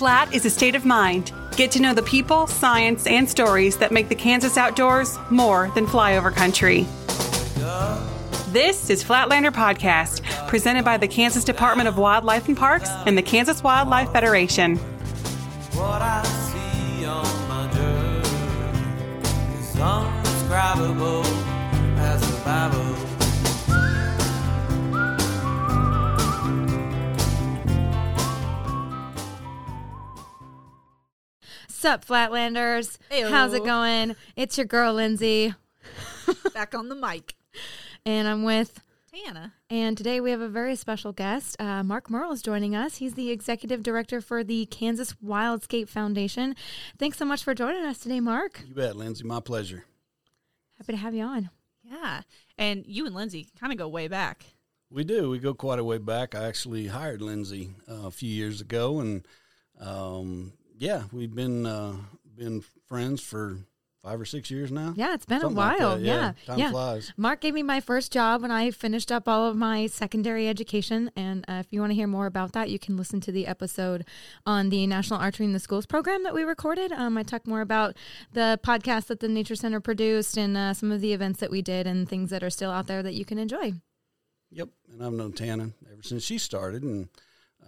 [0.00, 1.30] Flat is a state of mind.
[1.56, 5.84] Get to know the people, science, and stories that make the Kansas outdoors more than
[5.84, 6.86] flyover country.
[8.50, 13.20] This is Flatlander Podcast, presented by the Kansas Department of Wildlife and Parks and the
[13.20, 14.80] Kansas Wildlife Federation.
[31.80, 32.98] Sup, Flatlanders?
[33.08, 33.30] Hey-o.
[33.30, 34.14] How's it going?
[34.36, 35.54] It's your girl, Lyndzee.
[36.52, 37.36] Back on the mic.
[38.04, 39.54] And I'm with Tanna.
[39.70, 41.58] And today we have a very special guest.
[41.58, 42.96] Uh, Marc Murrell is joining us.
[42.96, 46.54] He's the executive director for the Kansas Wildscape Foundation.
[46.98, 48.62] Thanks so much for joining us today, Marc.
[48.68, 49.24] You bet, Lyndzee.
[49.24, 49.86] My pleasure.
[50.76, 51.48] Happy to have you on.
[51.82, 52.20] Yeah.
[52.58, 54.44] And you and Lyndzee kind of go way back.
[54.90, 55.30] We do.
[55.30, 56.34] We go quite a way back.
[56.34, 59.26] I actually hired Lyndzee uh, a few years ago, and
[59.80, 61.94] um, yeah, we've been uh,
[62.36, 63.58] been friends for
[64.02, 64.94] five or six years now.
[64.96, 65.96] Yeah, it's been Something a while.
[65.96, 66.70] Like yeah, yeah, time yeah.
[66.70, 67.12] flies.
[67.18, 71.10] Marc gave me my first job when I finished up all of my secondary education.
[71.14, 73.46] And uh, if you want to hear more about that, you can listen to the
[73.46, 74.06] episode
[74.46, 76.92] on the National Archery in the Schools program that we recorded.
[76.92, 77.94] Um, I talk more about
[78.32, 81.60] the podcast that the Nature Center produced and uh, some of the events that we
[81.60, 83.74] did and things that are still out there that you can enjoy.
[84.50, 87.08] Yep, and I've known Tanna ever since she started, and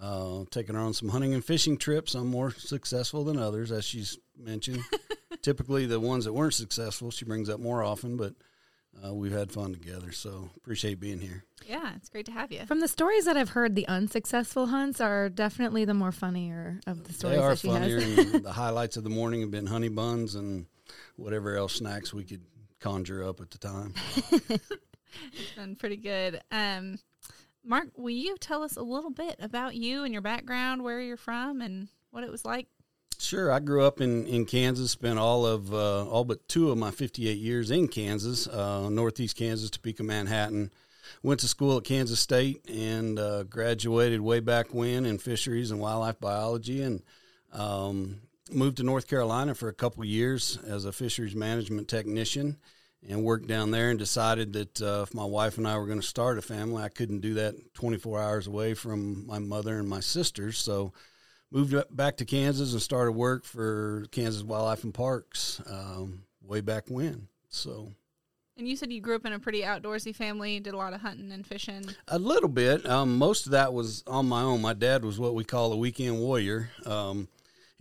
[0.03, 2.15] uh, taking her on some hunting and fishing trips.
[2.15, 4.83] I'm more successful than others, as she's mentioned.
[5.43, 8.35] Typically, the ones that weren't successful, she brings up more often, but
[9.05, 10.11] uh, we've had fun together.
[10.13, 11.45] So appreciate being here.
[11.67, 12.67] Yeah, it's great to have you.
[12.67, 17.05] From the stories that I've heard, the unsuccessful hunts are definitely the more funnier of
[17.05, 17.37] the stories.
[17.37, 18.01] They are that she funnier.
[18.01, 18.33] Has.
[18.43, 20.67] the highlights of the morning have been honey buns and
[21.17, 22.43] whatever else snacks we could
[22.81, 23.95] conjure up at the time.
[24.33, 26.41] it's been pretty good.
[26.51, 26.99] Um,
[27.65, 31.17] Marc, will you tell us a little bit about you and your background, where you're
[31.17, 32.67] from, and what it was like?
[33.19, 33.53] Sure.
[33.53, 36.91] I grew up in, in Kansas, spent all of uh, all but two of my
[36.91, 40.73] 58 years in Kansas, uh, Northeast Kansas, Topeka, Manhattan.
[41.23, 45.79] Went to school at Kansas State and uh, graduated way back when in fisheries and
[45.79, 47.03] wildlife biology, and
[47.53, 52.57] um, moved to North Carolina for a couple years as a fisheries management technician
[53.09, 56.01] and worked down there and decided that uh, if my wife and I were going
[56.01, 59.89] to start a family, I couldn't do that 24 hours away from my mother and
[59.89, 60.59] my sisters.
[60.59, 60.93] So
[61.51, 66.85] moved back to Kansas and started work for Kansas Wildlife and Parks um, way back
[66.89, 67.29] when.
[67.49, 67.93] So.
[68.57, 71.01] And you said you grew up in a pretty outdoorsy family, did a lot of
[71.01, 71.85] hunting and fishing.
[72.09, 72.87] A little bit.
[72.87, 74.61] Um, most of that was on my own.
[74.61, 76.71] My dad was what we call a weekend warrior.
[76.85, 77.29] Um,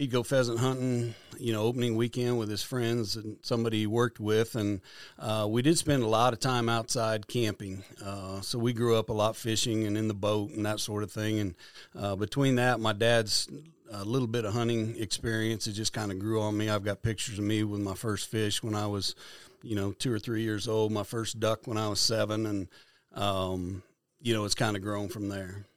[0.01, 4.19] he'd go pheasant hunting, you know, opening weekend with his friends and somebody he worked
[4.19, 4.81] with, and
[5.19, 7.83] uh, we did spend a lot of time outside camping.
[8.03, 11.03] Uh, so we grew up a lot fishing and in the boat and that sort
[11.03, 11.37] of thing.
[11.37, 11.55] And
[11.95, 13.47] uh, between that, my dad's
[13.91, 15.67] a little bit of hunting experience.
[15.67, 16.67] It just kind of grew on me.
[16.67, 19.13] I've got pictures of me with my first fish when I was,
[19.61, 20.91] you know, two or three years old.
[20.91, 22.67] My first duck when I was seven, and
[23.13, 23.83] um,
[24.19, 25.67] you know, it's kind of grown from there.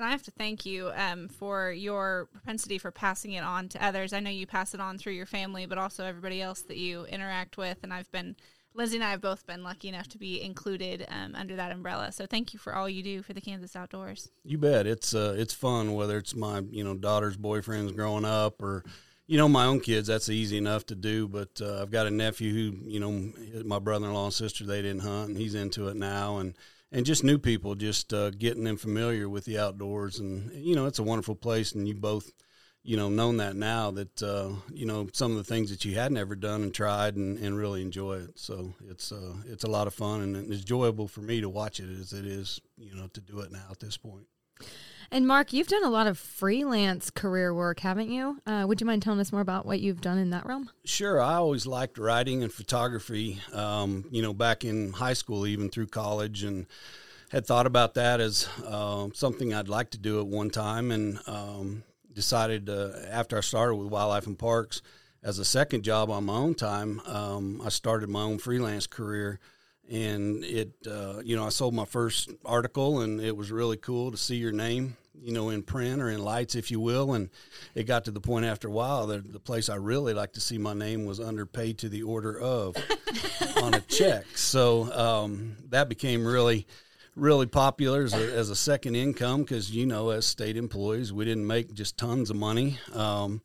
[0.00, 3.84] And I have to thank you um, for your propensity for passing it on to
[3.84, 4.14] others.
[4.14, 7.04] I know you pass it on through your family, but also everybody else that you
[7.04, 7.76] interact with.
[7.82, 8.34] And I've been,
[8.74, 12.12] Lyndzee and I have both been lucky enough to be included um, under that umbrella.
[12.12, 14.30] So thank you for all you do for the Kansas outdoors.
[14.42, 14.86] You bet.
[14.86, 18.84] It's uh, it's fun whether it's my you know daughter's boyfriends growing up or
[19.26, 20.08] you know my own kids.
[20.08, 21.28] That's easy enough to do.
[21.28, 23.32] But uh, I've got a nephew who you know
[23.66, 26.54] my brother-in-law and sister they didn't hunt and he's into it now and
[26.92, 30.18] and just new people, just uh, getting them familiar with the outdoors.
[30.18, 32.32] And you know, it's a wonderful place, and you both,
[32.82, 35.94] you know, known that now that uh, you know some of the things that you
[35.94, 38.38] hadn't ever done and tried, and, and really enjoy it.
[38.38, 41.80] So it's uh, it's a lot of fun, and it's enjoyable for me to watch
[41.80, 44.26] it as it is, you know, to do it now at this point.
[45.12, 48.40] And Marc, you've done a lot of freelance career work, haven't you?
[48.46, 50.70] Uh, would you mind telling us more about what you've done in that realm?
[50.84, 51.20] Sure.
[51.20, 53.40] I always liked writing and photography.
[53.52, 56.66] Um, you know, back in high school, even through college, and
[57.30, 61.18] had thought about that as uh, something I'd like to do at one time, and
[61.26, 61.82] um,
[62.12, 64.80] decided uh, after I started with Wildlife and Parks
[65.24, 69.40] as a second job on my own time, um, I started my own freelance career
[69.90, 74.10] and it uh, you know I sold my first article and it was really cool
[74.12, 77.30] to see your name you know in print or in lights if you will and
[77.74, 80.40] it got to the point after a while that the place I really like to
[80.40, 82.76] see my name was underpaid to the order of
[83.62, 86.66] on a check so um, that became really
[87.16, 91.24] really popular as a, as a second income because you know as state employees we
[91.24, 93.42] didn't make just tons of money um,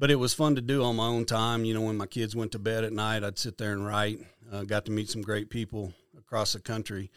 [0.00, 1.66] but it was fun to do on my own time.
[1.66, 4.18] You know, when my kids went to bed at night, I'd sit there and write.
[4.50, 7.10] Uh, got to meet some great people across the country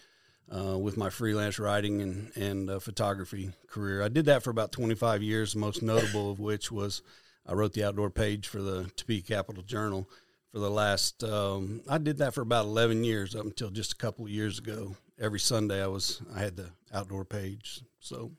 [0.52, 4.02] uh, with my freelance writing and and uh, photography career.
[4.04, 5.54] I did that for about 25 years.
[5.54, 7.02] The most notable of which was
[7.46, 10.10] I wrote the outdoor page for the Topeka Capital Journal
[10.52, 11.24] for the last.
[11.24, 14.60] Um, I did that for about 11 years up until just a couple of years
[14.60, 14.96] ago.
[15.20, 17.82] Every Sunday I was I had the outdoor page.
[18.00, 18.32] So.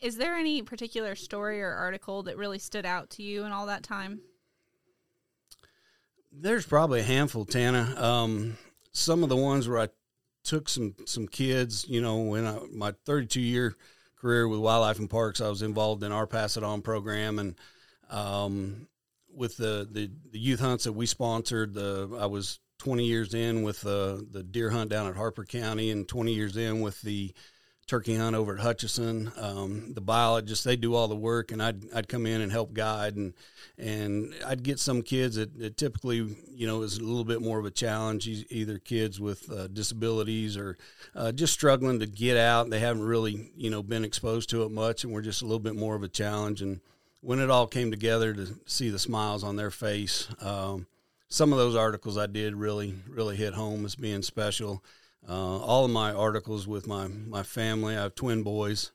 [0.00, 3.66] Is there any particular story or article that really stood out to you in all
[3.66, 4.20] that time?
[6.30, 7.94] There's probably a handful, Tanna.
[7.96, 8.58] Um,
[8.92, 9.88] some of the ones where I
[10.44, 13.76] took some some kids, you know, when I, my 32 year
[14.20, 17.54] career with Wildlife and Parks, I was involved in our Pass It On program, and
[18.10, 18.88] um,
[19.32, 23.62] with the, the, the youth hunts that we sponsored, the I was 20 years in
[23.62, 27.32] with the the deer hunt down at Harper County, and 20 years in with the
[27.88, 29.32] turkey hunt over at Hutchinson.
[29.36, 32.72] Um, the biologists they do all the work, and I'd I'd come in and help
[32.72, 33.34] guide, and
[33.76, 37.58] and I'd get some kids that, that typically you know is a little bit more
[37.58, 40.76] of a challenge, either kids with uh, disabilities or
[41.16, 42.70] uh, just struggling to get out.
[42.70, 45.58] They haven't really you know been exposed to it much, and we're just a little
[45.58, 46.62] bit more of a challenge.
[46.62, 46.80] And
[47.22, 50.28] when it all came together to see the smiles on their face.
[50.40, 50.86] Um,
[51.30, 54.82] some of those articles I did really, really hit home as being special.
[55.26, 58.92] Uh, all of my articles with my, my family, I have twin boys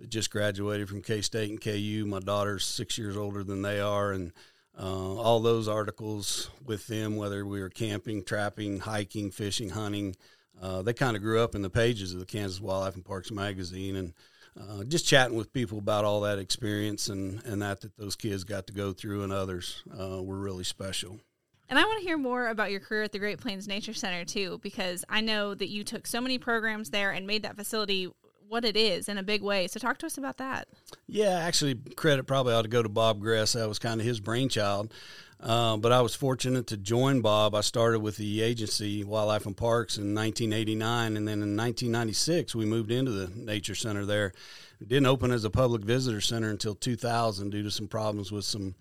[0.00, 2.04] that just graduated from K State and KU.
[2.06, 4.32] My daughter's six years older than they are, and
[4.78, 10.16] uh, all those articles with them, whether we were camping, trapping, hiking, fishing, hunting,
[10.60, 13.30] uh, they kind of grew up in the pages of the Kansas Wildlife and Parks
[13.30, 14.14] magazine, and
[14.60, 18.44] uh, just chatting with people about all that experience and, and that that those kids
[18.44, 21.20] got to go through, and others uh, were really special.
[21.68, 24.24] And I want to hear more about your career at the Great Plains Nature Center
[24.24, 28.10] too, because I know that you took so many programs there and made that facility
[28.48, 29.66] what it is in a big way.
[29.66, 30.68] So talk to us about that.
[31.06, 33.54] Yeah, actually, credit probably ought to go to Bob Gress.
[33.54, 34.92] That was kind of his brainchild.
[35.40, 37.54] Uh, but I was fortunate to join Bob.
[37.54, 42.64] I started with the agency Wildlife and Parks in 1989, and then in 1996 we
[42.64, 44.32] moved into the Nature Center there.
[44.80, 48.44] It didn't open as a public visitor center until 2000 due to some problems with
[48.44, 48.74] some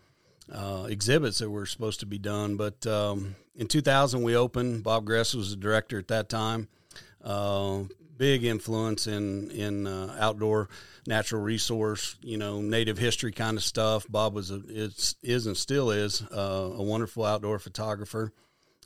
[0.53, 2.55] uh, exhibits that were supposed to be done.
[2.55, 4.83] But um, in 2000, we opened.
[4.83, 6.67] Bob Gress was the director at that time.
[7.23, 7.83] Uh,
[8.17, 10.69] big influence in in uh, outdoor
[11.07, 14.05] natural resource, you know, native history kind of stuff.
[14.09, 15.15] Bob was a, is,
[15.47, 18.31] and still is uh, a wonderful outdoor photographer.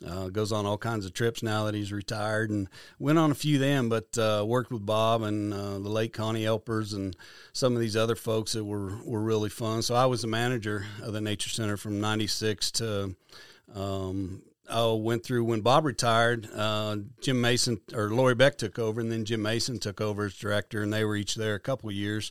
[0.06, 2.68] Uh, goes on all kinds of trips now that he's retired and
[2.98, 6.44] went on a few then, but uh, worked with Bob and uh, the late Connie
[6.44, 7.16] Elpers and
[7.52, 9.82] some of these other folks that were, were really fun.
[9.82, 13.16] So I was the manager of the Nature Center from 96 to,
[13.74, 19.00] um, I went through when Bob retired, uh, Jim Mason or Lori Beck took over
[19.00, 21.90] and then Jim Mason took over as director and they were each there a couple
[21.90, 22.30] years.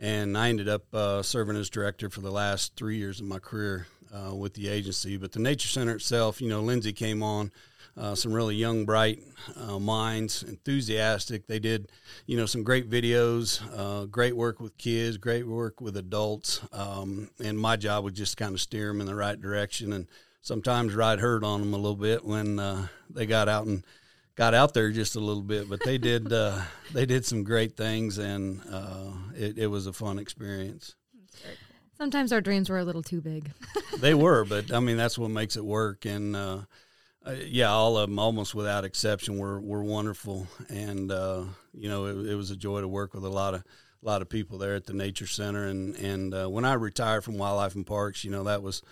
[0.00, 3.38] And I ended up uh, serving as director for the last three years of my
[3.38, 5.16] career uh, with the agency.
[5.18, 7.52] But the Nature Center itself, you know, Lyndzee came on.
[7.96, 9.18] Uh, some really young, bright
[9.56, 11.46] uh, minds, enthusiastic.
[11.46, 11.90] They did,
[12.24, 16.60] you know, some great videos, uh, great work with kids, great work with adults.
[16.72, 20.06] Um, and my job was just kind of steer them in the right direction and
[20.40, 23.84] sometimes ride herd on them a little bit when uh, they got out and
[24.34, 25.68] got out there just a little bit.
[25.68, 26.60] But they did, uh,
[26.92, 30.94] they did some great things, and uh, it, it was a fun experience.
[32.00, 33.50] Sometimes our dreams were a little too big.
[33.98, 36.06] they were, but I mean that's what makes it work.
[36.06, 36.60] And uh,
[37.26, 40.46] uh, yeah, all of them, almost without exception, were were wonderful.
[40.70, 41.44] And uh,
[41.74, 43.62] you know, it, it, was a joy to work with a lot of
[44.02, 45.66] a lot of people there at the Nature Center.
[45.66, 48.82] And and uh, when I retired from Wildlife and Parks, you know, that was.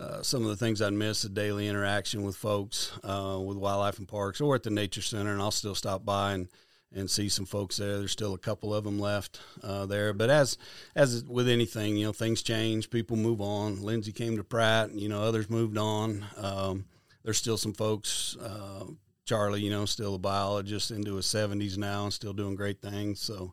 [0.00, 3.98] Uh, some of the things I'd miss the daily interaction with folks uh, with wildlife
[3.98, 6.48] and parks or at the nature center, and I'll still stop by and
[6.92, 7.98] and see some folks there.
[7.98, 10.58] There's still a couple of them left uh, there, but as
[10.96, 12.90] as with anything, you know, things change.
[12.90, 13.76] People move on.
[13.76, 16.24] Lyndzee came to Pratt, you know, others moved on.
[16.36, 16.86] Um,
[17.22, 18.36] there's still some folks.
[18.38, 18.86] Uh,
[19.24, 23.20] Charlie, you know, still a biologist into his 70s now and still doing great things.
[23.20, 23.52] So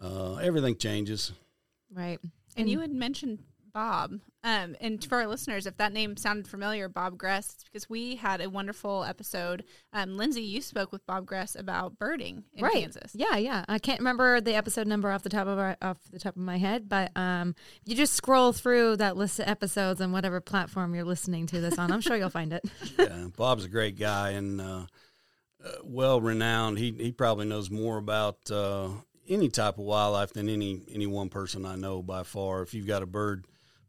[0.00, 1.32] uh, everything changes.
[1.92, 2.20] Right.
[2.22, 3.40] And, and you had mentioned
[3.76, 4.20] Bob.
[4.42, 8.16] Um, and for our listeners, if that name sounded familiar, Bob Gress, it's because we
[8.16, 9.64] had a wonderful episode.
[9.92, 12.72] Um, Lyndzee, you spoke with Bob Gress about birding in right.
[12.72, 13.12] Kansas.
[13.14, 13.66] Yeah, yeah.
[13.68, 16.40] I can't remember the episode number off the top of our, off the top of
[16.40, 17.54] my head, but um,
[17.84, 21.78] you just scroll through that list of episodes on whatever platform you're listening to this
[21.78, 21.92] on.
[21.92, 22.64] I'm sure you'll find it.
[22.98, 24.86] yeah, Bob's a great guy and uh,
[25.62, 26.78] uh, well renowned.
[26.78, 28.88] He he probably knows more about uh,
[29.28, 32.62] any type of wildlife than any any one person I know by far.
[32.62, 33.44] If you've got a bird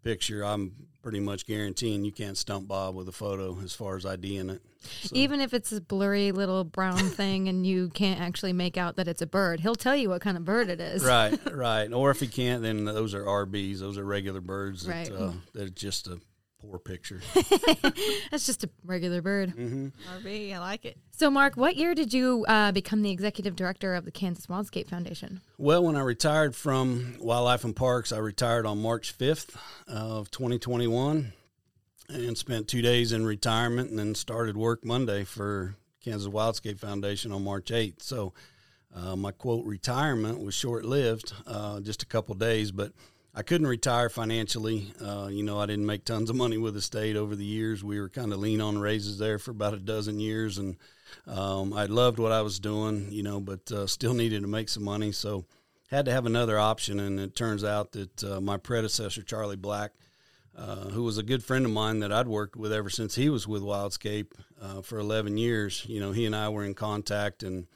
[0.08, 0.72] picture, I'm
[1.04, 4.62] pretty much guaranteeing you can't stump Bob with a photo as far as IDing it.
[5.02, 5.10] So.
[5.14, 9.08] Even if it's a blurry little brown thing and you can't actually make out that
[9.10, 11.04] it's a bird, he'll tell you what kind of bird it is.
[11.04, 11.92] Right, right.
[11.92, 13.80] Or if he can't, then those are RBs.
[13.80, 15.12] Those are regular birds that, right.
[15.12, 16.20] uh, that just a
[16.60, 17.22] poor picture.
[18.32, 19.56] That's just a regular bird.
[19.56, 20.98] RV, I like it.
[21.12, 24.88] So, Marc, what year did you uh, become the executive director of the Kansas Wildscape
[24.90, 25.42] Foundation?
[25.58, 29.56] Well, when I retired from Wildlife and Parks, I retired on March 5th
[29.88, 31.34] of 2021
[32.10, 37.32] and spent two days in retirement and then started work Monday for Kansas Wildscape Foundation
[37.32, 38.02] on March 8th.
[38.02, 38.34] So
[38.96, 42.94] uh, my quote retirement was short lived, uh, just a couple days, but
[43.38, 44.92] I couldn't retire financially.
[45.00, 47.84] Uh, you know, I didn't make tons of money with the state over the years.
[47.84, 50.76] We were kind of lean on raises there for about a dozen years, and
[51.28, 54.70] um, I loved what I was doing, you know, but uh, still needed to make
[54.70, 55.12] some money.
[55.12, 55.46] So
[55.92, 59.92] had to have another option, and it turns out that uh, my predecessor, Charlie Black,
[60.58, 63.30] uh, who was a good friend of mine that I'd worked with ever since he
[63.30, 65.86] was with Wildscape uh, for 11 years.
[65.88, 67.68] You know, he and I were in contact, and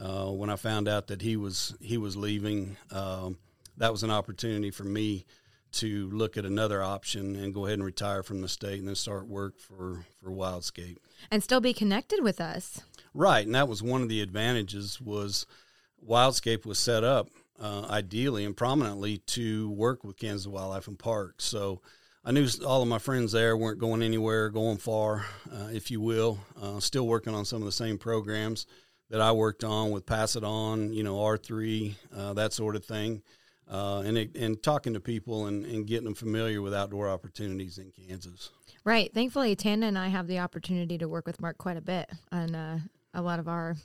[0.00, 3.36] uh, when I found out that he was he was leaving, um,
[3.78, 5.24] that was an opportunity for me
[5.70, 8.94] to look at another option and go ahead and retire from the state and then
[8.94, 10.96] start work for for Wildscape.
[11.30, 12.80] And still be connected with us.
[13.14, 15.46] Right, and that was one of the advantages was
[16.06, 17.28] Wildscape was set up
[17.60, 21.44] uh, ideally and prominently to work with Kansas Wildlife and Parks.
[21.44, 21.80] So
[22.24, 26.00] I knew all of my friends there weren't going anywhere, going far, uh, if you
[26.00, 26.38] will.
[26.60, 28.66] Uh, still working on some of the same programs
[29.10, 32.76] that I worked on with Pass It On, you know, R three, uh, that sort
[32.76, 33.22] of thing,
[33.70, 37.78] uh, and it, and talking to people and, and getting them familiar with outdoor opportunities
[37.78, 38.50] in Kansas.
[38.84, 39.12] Right.
[39.12, 42.54] Thankfully, Tanna and I have the opportunity to work with Mark quite a bit on
[42.54, 42.78] uh,
[43.12, 43.76] a lot of our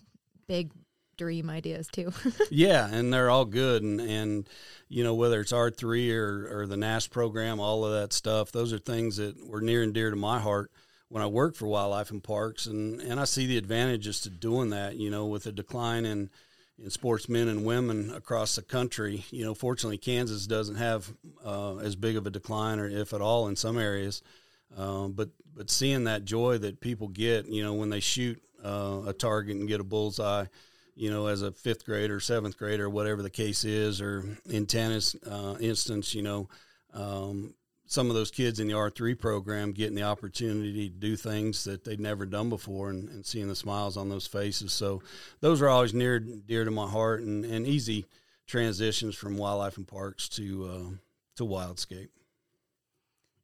[0.47, 0.71] big
[1.17, 2.11] dream ideas too.
[2.49, 4.49] yeah, and they're all good, and and
[4.87, 8.51] you know whether it's R three or or the NASP program, all of that stuff.
[8.51, 10.71] Those are things that were near and dear to my heart
[11.09, 14.69] when I worked for Wildlife and Parks, and and I see the advantages to doing
[14.71, 14.95] that.
[14.95, 16.29] You know, with the decline in in
[16.89, 19.25] sportsmen and women across the country.
[19.31, 21.11] You know, fortunately, Kansas doesn't have
[21.45, 24.21] uh, as big of a decline, or if at all, in some areas.
[24.75, 29.01] Um, but but seeing that joy that people get, you know, when they shoot uh,
[29.07, 30.45] a target and get a bullseye,
[30.95, 35.15] you know, as a fifth grader, seventh grader, whatever the case is, or in Tanna's
[35.29, 36.49] uh, instance, you know,
[36.93, 37.53] um,
[37.85, 41.63] some of those kids in the R three program getting the opportunity to do things
[41.65, 44.73] that they'd never done before, and, and, seeing the smiles on those faces.
[44.73, 45.01] So
[45.41, 48.05] those are always near dear to my heart, and, and easy
[48.47, 50.95] transitions from wildlife and parks to uh,
[51.35, 52.09] to wildscape.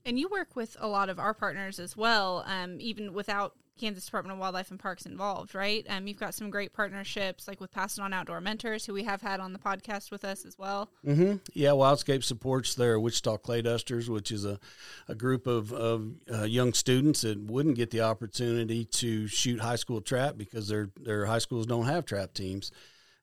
[0.05, 4.05] And you work with a lot of our partners as well, um, even without Kansas
[4.05, 5.86] Department of Wildlife and Parks involved, right?
[5.89, 9.03] Um, you've got some great partnerships, like with Pass It On Outdoor Mentors, who we
[9.03, 10.89] have had on the podcast with us as well.
[11.05, 11.38] Mm-hmm.
[11.53, 14.59] Yeah, Wildscape supports their Wichita Clay Dusters, which is a,
[15.07, 19.75] a group of, of uh, young students that wouldn't get the opportunity to shoot high
[19.75, 22.71] school trap because their their high schools don't have trap teams.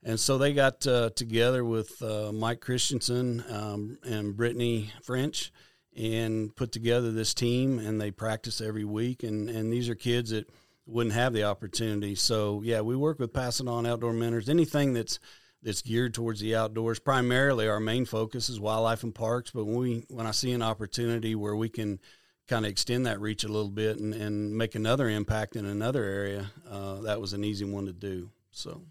[0.03, 5.53] And so they got uh, together with uh, Mike Christensen um, and Brittany French
[5.97, 9.23] and put together this team and they practice every week.
[9.23, 10.49] And, and these are kids that
[10.87, 12.15] wouldn't have the opportunity.
[12.15, 14.49] So yeah we work with Pass It On outdoor mentors.
[14.49, 15.19] Anything that's
[15.63, 19.51] that's geared towards the outdoors primarily our main focus is wildlife and parks.
[19.51, 21.99] But when we when i see an opportunity where we can
[22.47, 26.05] kind of extend that reach a little bit and, and make another impact in another
[26.05, 28.31] area uh, that was an easy one to do.
[28.53, 28.83] So.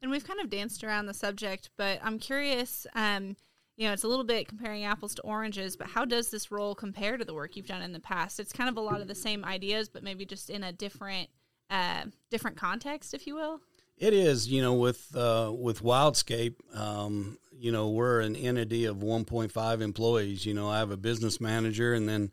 [0.00, 3.36] And we've kind of danced around the subject but i'm curious um,
[3.80, 6.74] you know, it's a little bit comparing apples to oranges, but how does this role
[6.74, 8.38] compare to the work you've done in the past?
[8.38, 11.30] It's kind of a lot of the same ideas, but maybe just in a different,
[11.70, 13.62] uh, different context, if you will.
[13.96, 18.98] It is, you know, with uh, with Wildscape, um, you know, we're an entity of
[18.98, 20.44] 1.5 employees.
[20.44, 22.32] You know, I have a business manager, and then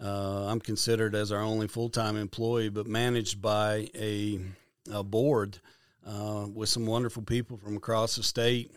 [0.00, 4.38] uh, I'm considered as our only full time employee, but managed by a,
[4.92, 5.58] a board
[6.06, 8.70] uh, with some wonderful people from across the state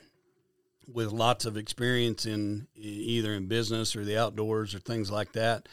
[0.92, 5.68] with lots of experience in either in business or the outdoors or things like that.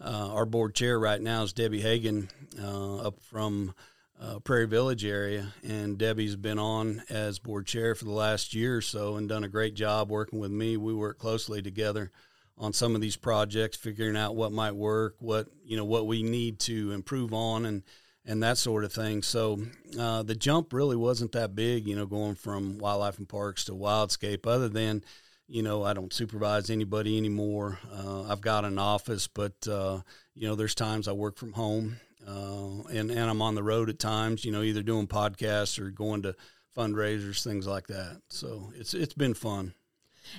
[0.00, 2.28] Uh, our board chair right now is Debbie Hagan
[2.60, 3.74] uh, up from
[4.20, 8.76] uh, Prairie Village area, and Debbie's been on as board chair for the last year
[8.76, 10.76] or so and done a great job working with me.
[10.76, 12.10] We work closely together
[12.58, 16.22] on some of these projects, figuring out what might work, what you know, what we
[16.22, 17.82] need to improve on, and
[18.26, 19.22] and that sort of thing.
[19.22, 19.60] So
[19.98, 23.72] uh, the jump really wasn't that big, you know, going from wildlife and parks to
[23.72, 24.46] wildscape.
[24.46, 25.04] Other than,
[25.46, 27.78] you know, I don't supervise anybody anymore.
[27.92, 30.00] Uh, I've got an office, but uh,
[30.34, 33.88] you know, there's times I work from home, uh, and and I'm on the road
[33.88, 34.44] at times.
[34.44, 36.34] You know, either doing podcasts or going to
[36.76, 38.20] fundraisers, things like that.
[38.28, 39.74] So it's it's been fun.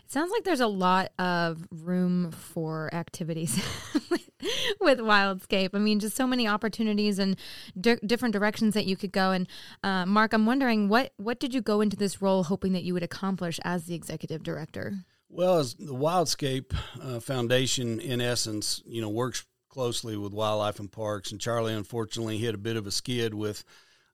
[0.03, 3.55] It sounds like there's a lot of room for activities
[4.79, 5.69] with Wildscape.
[5.73, 7.37] I mean, just so many opportunities and
[7.79, 9.31] di- different directions that you could go.
[9.31, 9.47] And
[9.83, 12.93] uh, Marc, I'm wondering what what did you go into this role hoping that you
[12.93, 15.05] would accomplish as the executive director?
[15.29, 20.91] Well, as the Wildscape uh, Foundation, in essence, you know, works closely with wildlife and
[20.91, 23.63] parks, and Charlie unfortunately hit a bit of a skid with,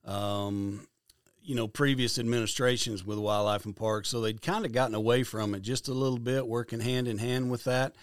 [0.04, 0.86] um,
[1.44, 5.54] you know, previous administrations with wildlife and parks, so they'd kind of gotten away from
[5.54, 7.94] it just a little bit, working hand in hand with that,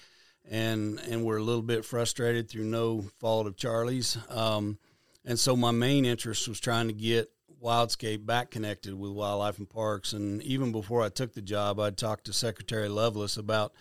[0.50, 4.78] and and we're a little bit frustrated through no fault of Charlie's, um,
[5.26, 7.32] and so my main interest was trying to get
[7.62, 10.14] Wildscape back connected with wildlife and parks.
[10.14, 13.74] And even before I took the job, I'd talked to Secretary Loveless about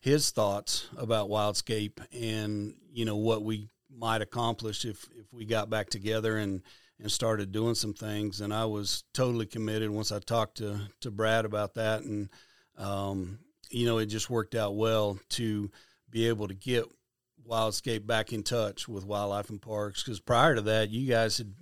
[0.00, 5.70] his thoughts about Wildscape and you know what we might accomplish if if we got
[5.70, 6.62] back together and
[7.00, 8.40] and started doing some things.
[8.40, 12.28] And I was totally committed once I talked to to Brad about that, and
[12.76, 13.38] um,
[13.70, 15.70] you know it just worked out well to
[16.10, 16.84] be able to get
[17.48, 21.54] Wildscape back in touch with wildlife and parks because prior to that, you guys had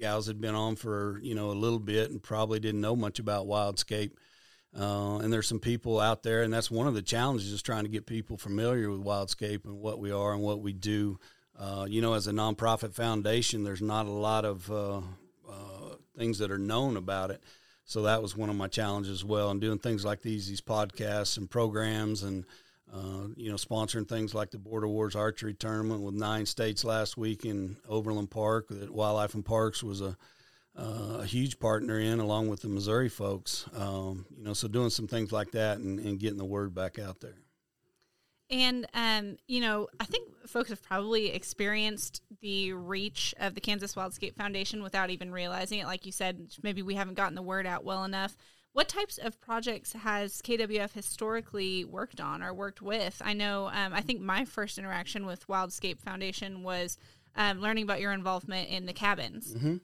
[0.00, 3.18] gals had been on for you know a little bit and probably didn't know much
[3.18, 4.12] about Wildscape.
[4.76, 7.84] Uh, and there's some people out there, and that's one of the challenges is trying
[7.84, 11.18] to get people familiar with Wildscape and what we are and what we do.
[11.58, 14.98] Uh, you know, as a nonprofit foundation, there's not a lot of uh,
[15.48, 17.42] uh things that are known about it.
[17.84, 19.50] So that was one of my challenges as well.
[19.50, 22.44] And doing things like these, these podcasts and programs, and
[22.92, 27.16] uh, you know, sponsoring things like the Border Wars Archery Tournament with nine states last
[27.16, 28.68] week in Overland Park.
[28.70, 30.16] That Wildlife and Parks was a
[30.76, 33.66] uh, a huge partner in, along with the Missouri folks.
[33.76, 36.98] Um, you know, so doing some things like that and, and getting the word back
[36.98, 37.36] out there.
[38.50, 43.94] And um, you know, I think folks have probably experienced the reach of the Kansas
[43.94, 45.86] Wildscape Foundation without even realizing it.
[45.86, 48.36] Like you said, maybe we haven't gotten the word out well enough.
[48.74, 53.22] What types of projects has KWF historically worked on or worked with?
[53.24, 56.98] I know, um, I think my first interaction with Wildscape Foundation was
[57.36, 59.54] um, learning about your involvement in the cabins.
[59.54, 59.76] Mm-hmm.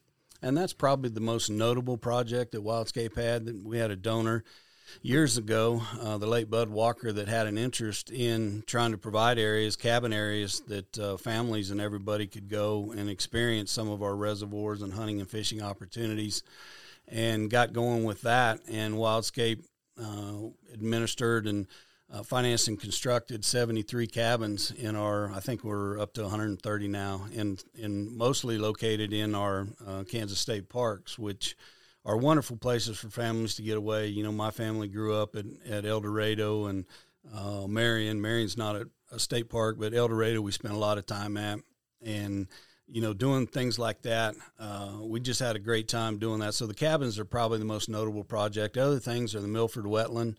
[0.43, 3.65] And that's probably the most notable project that Wildscape had.
[3.65, 4.43] We had a donor
[5.03, 9.39] years ago, uh, the late Bud Walker, that had an interest in trying to provide
[9.39, 14.17] areas, cabin areas that uh, families and everybody could go and experience some of our
[14.17, 16.43] reservoirs and hunting and fishing opportunities
[17.09, 18.61] and got going with that.
[18.69, 19.65] And Wildscape
[20.01, 21.67] uh, administered and
[22.13, 27.27] uh, financed and constructed 73 cabins in our, I think we're up to 130 now,
[27.37, 31.57] and, and mostly located in our uh, Kansas State parks, which
[32.05, 34.07] are wonderful places for families to get away.
[34.07, 36.87] You know, my family grew up at, at El Dorado and
[37.35, 38.21] uh, Marion.
[38.21, 41.37] Marion's not a, a state park, but El Dorado we spent a lot of time
[41.37, 41.59] at.
[42.03, 42.49] And
[42.93, 44.35] you know, doing things like that.
[44.59, 46.55] Uh, we just had a great time doing that.
[46.55, 48.77] So the cabins are probably the most notable project.
[48.77, 50.37] Other things are the Milford Wetland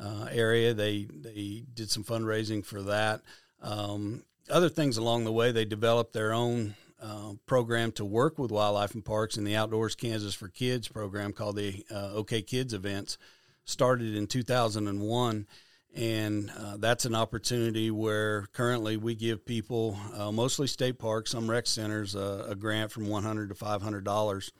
[0.00, 0.72] uh, area.
[0.72, 3.20] They they did some fundraising for that.
[3.60, 8.50] Um, other things along the way, they developed their own uh, program to work with
[8.50, 12.74] wildlife and parks and the Outdoors Kansas for Kids program called the uh, OK Kids
[12.74, 13.18] events.
[13.64, 15.46] Started in 2001
[15.94, 21.50] and uh, that's an opportunity where currently we give people, uh, mostly state parks, some
[21.50, 24.52] rec centers, uh, a grant from 100 to 500 dollars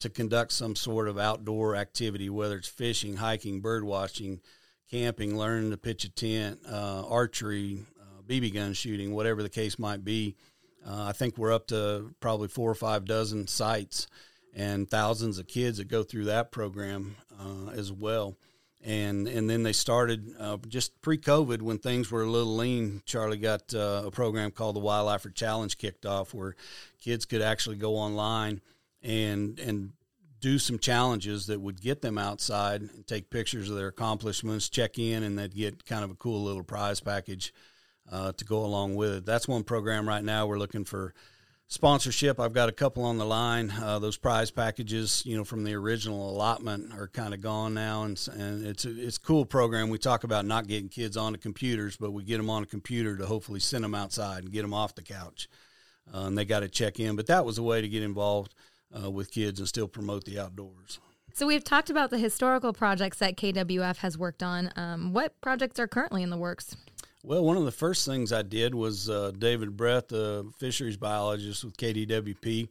[0.00, 4.40] to conduct some sort of outdoor activity, whether it's fishing, hiking, bird watching,
[4.90, 7.86] camping, learning to pitch a tent, archery,
[8.26, 10.36] BB gun shooting, whatever the case might be.
[10.86, 14.06] Uh, I think we're up to probably four or five dozen sites
[14.54, 17.16] and thousands of kids that go through that program
[17.74, 18.36] as well
[18.84, 23.02] and and then they started uh, just pre-COVID when things were a little lean.
[23.06, 26.54] Charlie got uh, a program called the Wildlife Challenge kicked off, where
[27.00, 28.60] kids could actually go online
[29.02, 29.92] and and
[30.40, 34.98] do some challenges that would get them outside and take pictures of their accomplishments, check
[34.98, 37.54] in, and they'd get kind of a cool little prize package
[38.10, 39.26] uh, to go along with it.
[39.26, 41.14] That's one program right now we're looking for
[41.66, 42.38] sponsorship.
[42.38, 43.70] I've got a couple on the line.
[43.70, 48.04] Uh, those prize packages, you know, from the original allotment are kind of gone now,
[48.04, 49.88] and, and it's a, it's a cool program.
[49.88, 53.16] We talk about not getting kids onto computers, but we get them on a computer
[53.16, 55.48] to hopefully send them outside and get them off the couch.
[56.12, 58.54] Uh, and they got to check in, but that was a way to get involved
[59.02, 61.00] uh, with kids and still promote the outdoors.
[61.32, 64.70] So we've talked about the historical projects that KWF has worked on.
[64.76, 66.76] Um, what projects are currently in the works?
[67.26, 71.64] Well, one of the first things I did was uh, David Brett, the fisheries biologist
[71.64, 72.68] with KDWP,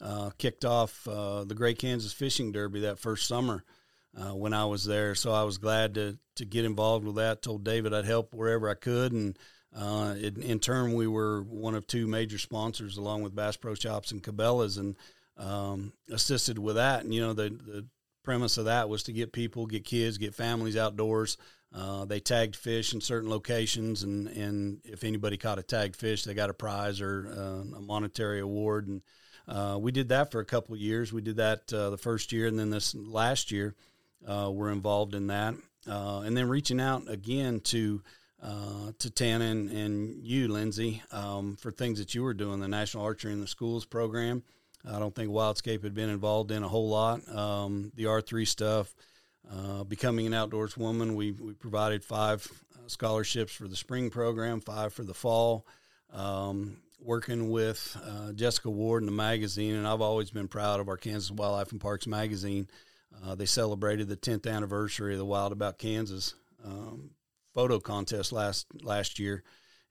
[0.00, 3.62] uh, kicked off uh, the Great Kansas Fishing Derby that first summer
[4.16, 5.14] uh, when I was there.
[5.14, 7.42] So I was glad to to get involved with that.
[7.42, 9.38] Told David I'd help wherever I could, and
[9.76, 13.74] uh, in, in, turn, we were one of two major sponsors along with Bass Pro
[13.74, 14.96] Shops and Cabela's, and
[15.36, 17.04] um, assisted with that.
[17.04, 17.86] And you know, the the
[18.22, 21.36] premise of that was to get people, get kids, get families outdoors.
[21.72, 26.24] Uh, they tagged fish in certain locations, and, and if anybody caught a tagged fish,
[26.24, 28.88] they got a prize or uh, a monetary award.
[28.88, 29.02] And
[29.46, 31.12] uh, we did that for a couple years.
[31.12, 33.76] We did that uh, the first year, and then this last year,
[34.26, 35.54] uh, we're involved in that.
[35.88, 38.02] uh, and then reaching out again to
[38.98, 43.04] to Tanna and, and you, Lyndzee, um, for things that you were doing, the National
[43.04, 44.42] Archery in the Schools program.
[44.90, 47.20] I don't think Wildscape had been involved in a whole lot.
[47.28, 48.94] Um, the R3 stuff,
[49.52, 54.60] uh, becoming an outdoors woman, we, we provided five uh, scholarships for the spring program,
[54.60, 55.66] five for the fall.
[56.12, 60.88] Um, working with uh, Jessica Ward in the magazine, and I've always been proud of
[60.88, 62.68] our Kansas Wildlife and Parks magazine.
[63.24, 66.34] Uh, they celebrated the 10th anniversary of the Wild About Kansas
[66.64, 67.10] um,
[67.54, 69.42] photo contest last last year,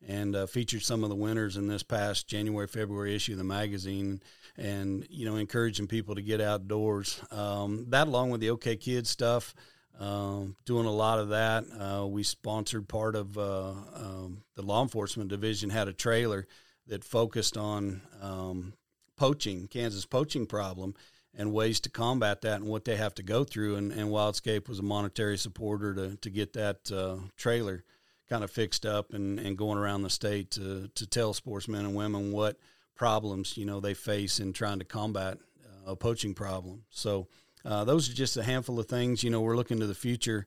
[0.08, 3.44] and uh, featured some of the winners in this past January February issue of the
[3.44, 4.22] magazine,
[4.58, 7.22] and you know encouraging people to get outdoors.
[7.32, 9.54] Um, that along with the OK Kids stuff.
[10.00, 11.66] Um, doing a lot of that.
[11.78, 16.48] Uh, we sponsored part of uh, um, the law enforcement division had a trailer
[16.88, 18.74] that focused on um,
[19.18, 20.96] poaching, Kansas poaching problem,
[21.38, 23.76] and ways to combat that and what they have to go through.
[23.76, 27.84] And, and Wildscape was a monetary supporter to, to get that uh, trailer
[28.30, 31.96] kind of fixed up and, and going around the state to, to tell sportsmen and
[31.96, 32.58] women what
[32.96, 36.84] problems, you know, they face in trying to combat uh, a poaching problem.
[36.90, 37.28] So
[37.66, 40.46] uh, those are just a handful of things, you know, we're looking to the future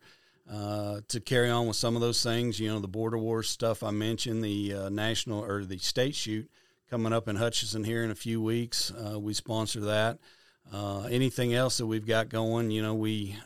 [0.51, 2.59] uh, to carry on with some of those things.
[2.59, 6.51] You know, the border wars stuff I mentioned, the uh, national or the state shoot
[6.91, 8.93] coming up in Hutchinson here in a few weeks.
[8.93, 10.19] Uh, we sponsor that.
[10.73, 13.37] Uh, anything else that we've got going, you know, we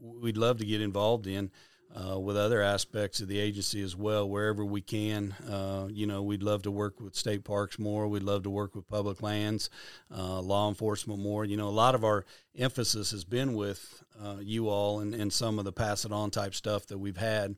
[0.00, 1.50] we'd love to get involved in
[1.96, 5.32] uh, with other aspects of the agency as well, wherever we can.
[5.48, 8.06] Uh, you know, we'd love to work with state parks more.
[8.06, 9.70] We'd love to work with public lands,
[10.14, 11.44] uh, law enforcement more.
[11.44, 12.24] You know, a lot of our
[12.56, 16.30] emphasis has been with uh, you all and, and some of the pass it on
[16.30, 17.56] type stuff that we've had.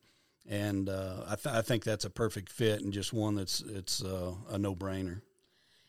[0.48, 4.02] And uh, I, th- I, think that's a perfect fit and just one that's it's
[4.02, 5.20] uh, a no brainer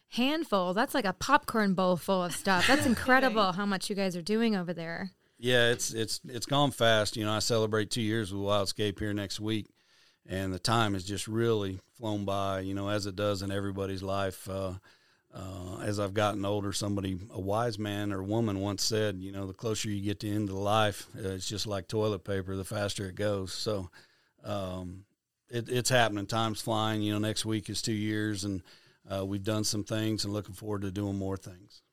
[0.09, 0.73] handful.
[0.73, 2.67] That's like a popcorn bowl full of stuff.
[2.67, 5.12] That's incredible how much you guys are doing over there.
[5.39, 7.15] Yeah, it's it's it's gone fast.
[7.15, 9.67] You know, I celebrate two years with Wildscape here next week,
[10.28, 12.60] and the time has just really flown by.
[12.60, 14.47] You know, as it does in everybody's life.
[14.49, 14.73] Uh,
[15.32, 19.45] uh, as I've gotten older, somebody, a wise man or woman, once said, you know,
[19.45, 22.56] the closer you get to the end of life, uh, it's just like toilet paper.
[22.56, 23.54] The faster it goes.
[23.54, 23.91] So,
[24.43, 25.06] um,
[25.49, 26.25] it, it's happening.
[26.25, 27.04] Time's flying.
[27.04, 28.63] You know, next week is two years, and
[29.08, 31.84] uh, we've done some things, and looking forward to doing more things.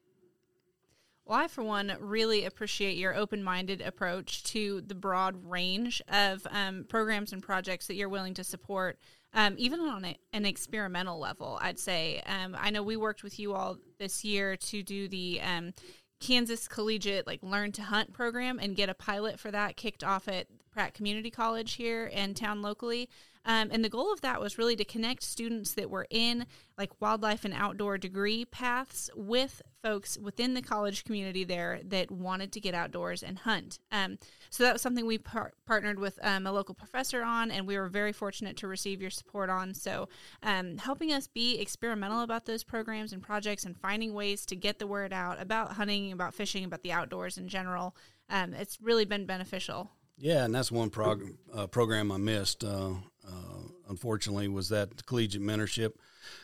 [1.27, 6.47] Well, I, for one, really appreciate your open minded approach to the broad range of
[6.49, 8.97] um, programs and projects that you're willing to support,
[9.35, 12.23] um, even on a, an experimental level, I'd say.
[12.27, 15.75] Um, I know we worked with you all this year to do the um,
[16.21, 20.29] Kansas Collegiate like Learn to Hunt program and get a pilot for that kicked off
[20.29, 23.09] at Pratt Community College here in town locally.
[23.47, 27.01] Um, and the goal of that was really to connect students that were in like
[27.01, 32.61] wildlife and outdoor degree paths with folks within the college community there that wanted to
[32.61, 33.79] get outdoors and hunt.
[33.93, 34.19] Um,
[34.51, 37.79] so that was something we par- partnered with um, a local professor on, and we
[37.79, 39.75] were very fortunate to receive your support on.
[39.75, 40.09] So
[40.43, 44.81] um, helping us be experimental about those programs and projects and finding ways to get
[44.81, 47.95] the word out about hunting, about fishing, about the outdoors in general.
[48.29, 49.93] Um, it's really been beneficial.
[50.19, 52.65] Yeah, and that's one prog- uh, program I missed.
[52.65, 52.95] Uh,
[53.27, 55.93] uh, unfortunately, was that collegiate mentorship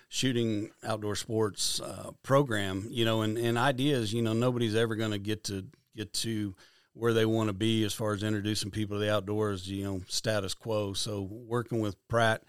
[0.08, 2.87] shooting outdoor sports uh, program.
[2.90, 4.12] You know, and, and ideas.
[4.12, 5.64] You know, nobody's ever going to get to
[5.96, 6.54] get to
[6.94, 9.68] where they want to be as far as introducing people to the outdoors.
[9.70, 10.92] You know, status quo.
[10.92, 12.42] So working with Pratt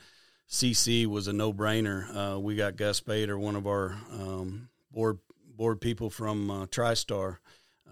[0.50, 2.36] CC was a no brainer.
[2.36, 5.20] Uh, we got Gus Bader, one of our um, board
[5.56, 7.38] board people from uh, TriStar.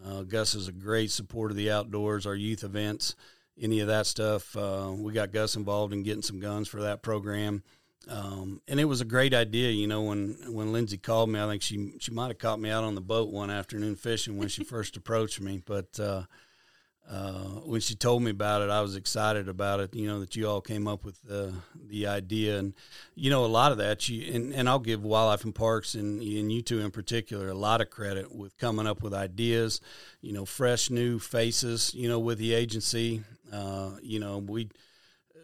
[0.06, 3.16] Uh, Gus is a great supporter of the outdoors, our youth events
[3.62, 4.56] any of that stuff.
[4.56, 7.64] Uh, we got Gus involved in getting some guns for that program.
[8.08, 10.02] Um, and it was a great idea, you know.
[10.02, 12.96] When when Lyndzee called me, I think she she might have caught me out on
[12.96, 15.62] the boat one afternoon fishing when she first approached me.
[15.64, 16.24] But uh,
[17.10, 19.94] uh, when she told me about it, I was excited about it.
[19.94, 21.54] You know that you all came up with the
[21.88, 22.74] the idea, and
[23.16, 24.08] you know a lot of that.
[24.08, 27.54] You and, and I'll give Wildlife and Parks and and you two in particular a
[27.54, 29.82] lot of credit with coming up with ideas.
[30.22, 31.94] You know, fresh new faces.
[31.94, 34.70] You know, with the agency, uh, you know, we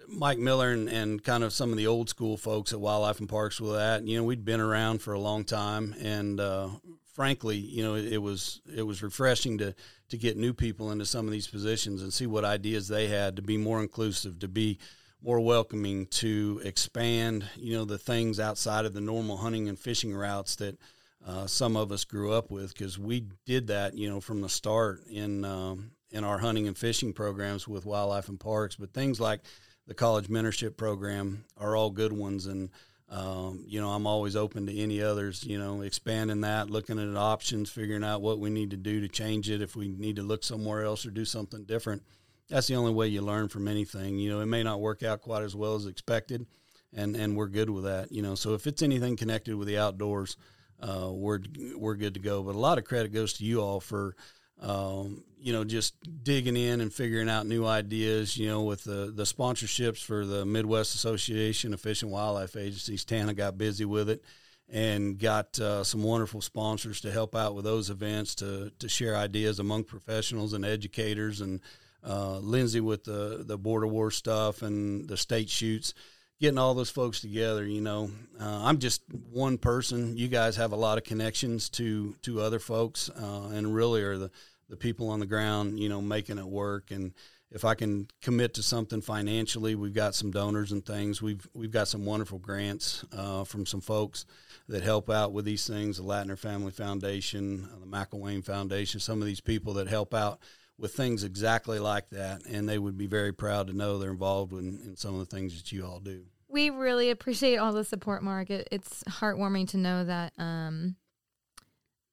[0.07, 3.27] Mike Miller and, and kind of some of the old school folks at Wildlife and
[3.27, 4.07] Parks with that.
[4.07, 6.69] You know, we'd been around for a long time, and uh,
[7.13, 9.75] frankly, you know, it, it, was it was refreshing to
[10.09, 13.35] to get new people into some of these positions and see what ideas they had
[13.35, 14.79] to be more inclusive, to be
[15.21, 20.13] more welcoming, to expand, you know, the things outside of the normal hunting and fishing
[20.13, 20.77] routes that.
[21.25, 24.47] Uh, some of us grew up with because we did that, you know, from the
[24.47, 28.75] start in um, in our hunting and fishing programs with wildlife and parks.
[28.75, 29.41] But things like
[29.87, 32.69] the college mentorship program are all good ones, and
[33.09, 35.43] um, you know I'm always open to any others.
[35.43, 39.07] You know, expanding that, looking at options, figuring out what we need to do to
[39.07, 42.03] change it if we need to look somewhere else or do something different.
[42.49, 44.17] that's the only way you learn from anything.
[44.17, 46.45] You know, it may not work out quite as well as expected,
[46.93, 48.11] and and we're good with that.
[48.11, 50.35] You know, so if it's anything connected with the outdoors,
[50.81, 51.39] uh, we're
[51.77, 52.43] we're good to go.
[52.43, 54.15] But a lot of credit goes to you all for.
[54.61, 58.37] Um, you know, just digging in and figuring out new ideas.
[58.37, 63.05] You know, with the the sponsorships for the Midwest Association of Fish and Wildlife Agencies,
[63.05, 64.23] Tanna got busy with it
[64.69, 69.15] and got uh, some wonderful sponsors to help out with those events to to share
[69.15, 71.61] ideas among professionals and educators and
[72.03, 75.93] uh, Lyndzee with the the border war stuff and the state shoots,
[76.39, 77.65] getting all those folks together.
[77.65, 80.17] You know, uh, I'm just one person.
[80.17, 84.17] You guys have a lot of connections to to other folks, uh, and really are
[84.17, 84.31] the
[84.69, 85.79] the people on the ground.
[85.79, 87.13] You know, making it work and.
[87.49, 91.21] If I can commit to something financially, we've got some donors and things.
[91.21, 94.25] We've we've got some wonderful grants uh, from some folks
[94.67, 95.95] that help out with these things.
[95.95, 100.41] The Latner Family Foundation, the McElwain Foundation, some of these people that help out
[100.79, 104.53] with things exactly like that, and they would be very proud to know they're involved
[104.53, 106.23] in, in some of the things that you all do.
[106.49, 108.49] We really appreciate all the support, Marc.
[108.49, 110.95] It, it's heartwarming to know that um,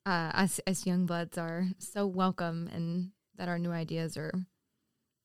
[0.06, 4.32] uh, us as young bloods are so welcome and that our new ideas are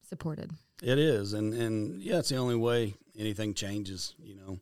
[0.08, 0.52] supported.
[0.82, 4.15] It is, and and yeah, it's the only way anything changes.
[4.19, 4.60] You know,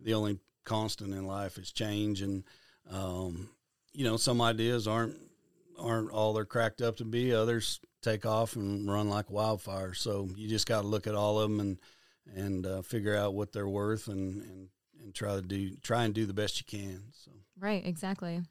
[0.00, 2.44] the only constant in life is change, and
[2.90, 3.50] um,
[3.92, 5.16] you know, some ideas aren't
[5.80, 7.32] aren't all they're cracked up to be.
[7.32, 9.94] Others take off and run like wildfire.
[9.94, 11.78] So you just got to look at all of them and
[12.32, 14.68] and uh, figure out what they're worth and, and
[15.02, 17.04] and try to do try and do the best you can.
[17.12, 18.42] So right, exactly.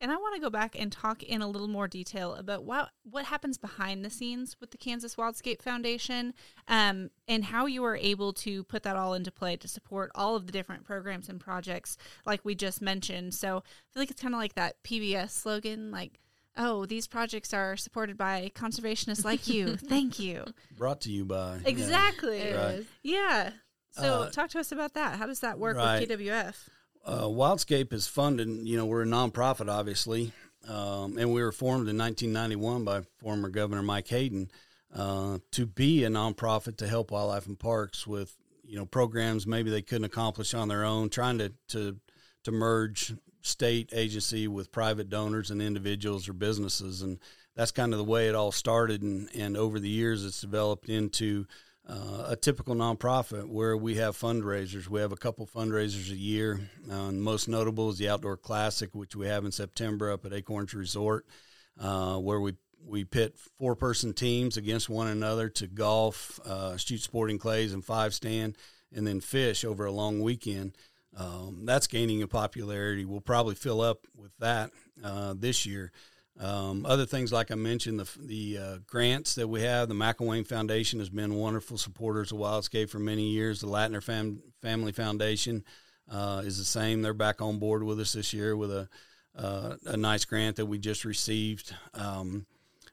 [0.00, 2.90] And I want to go back and talk in a little more detail about what
[3.04, 6.34] what happens behind the scenes with the Kansas Wildscape Foundation,
[6.66, 10.34] um, and how you are able to put that all into play to support all
[10.34, 13.34] of the different programs and projects, like we just mentioned.
[13.34, 16.18] So I feel like it's kind of like that PBS slogan, like
[16.56, 19.76] oh, these projects are supported by conservationists like you.
[19.76, 20.44] Thank you.
[20.76, 21.60] Brought to you by.
[21.64, 22.38] Exactly.
[22.38, 22.64] Yeah.
[22.64, 22.86] Right.
[23.02, 23.50] Yeah.
[23.92, 25.18] So uh, talk to us about that.
[25.18, 26.08] How does that work right.
[26.08, 26.54] with KWF?
[27.04, 30.32] Uh, Wildscape is funded, you know, we're a nonprofit, obviously,
[30.68, 34.48] um, and we were formed in 1991 by former Governor Mike Hayden
[34.94, 39.68] uh, to be a nonprofit to help wildlife and parks with, you know, programs maybe
[39.68, 41.96] they couldn't accomplish on their own, trying to, to,
[42.44, 47.02] to merge state agency with private donors and individuals or businesses.
[47.02, 47.18] And
[47.54, 49.02] that's kind of the way it all started.
[49.02, 51.46] And, and over the years, it's developed into
[51.88, 54.88] uh, a typical nonprofit where we have fundraisers.
[54.88, 56.60] We have a couple fundraisers a year.
[56.90, 60.74] Uh, most notable is the Outdoor Classic, which we have in September up at Acorns
[60.74, 61.26] Resort,
[61.80, 67.00] uh, where we we pit four person teams against one another to golf, uh, shoot
[67.00, 68.56] sporting clays and five stand,
[68.92, 70.76] and then fish over a long weekend.
[71.16, 73.04] Um, that's gaining in popularity.
[73.04, 74.70] We'll probably fill up with that
[75.04, 75.92] uh, this year.
[76.40, 80.46] Um, other things, like I mentioned, the, the uh, grants that we have, the McElwain
[80.46, 83.60] Foundation has been wonderful supporters of Wildscape for many years.
[83.60, 85.64] The Latner Fam- Family Foundation
[86.10, 87.02] uh, is the same.
[87.02, 88.88] They're back on board with us this year with a,
[89.36, 91.74] uh, a nice grant that we just received.
[91.92, 92.46] Um,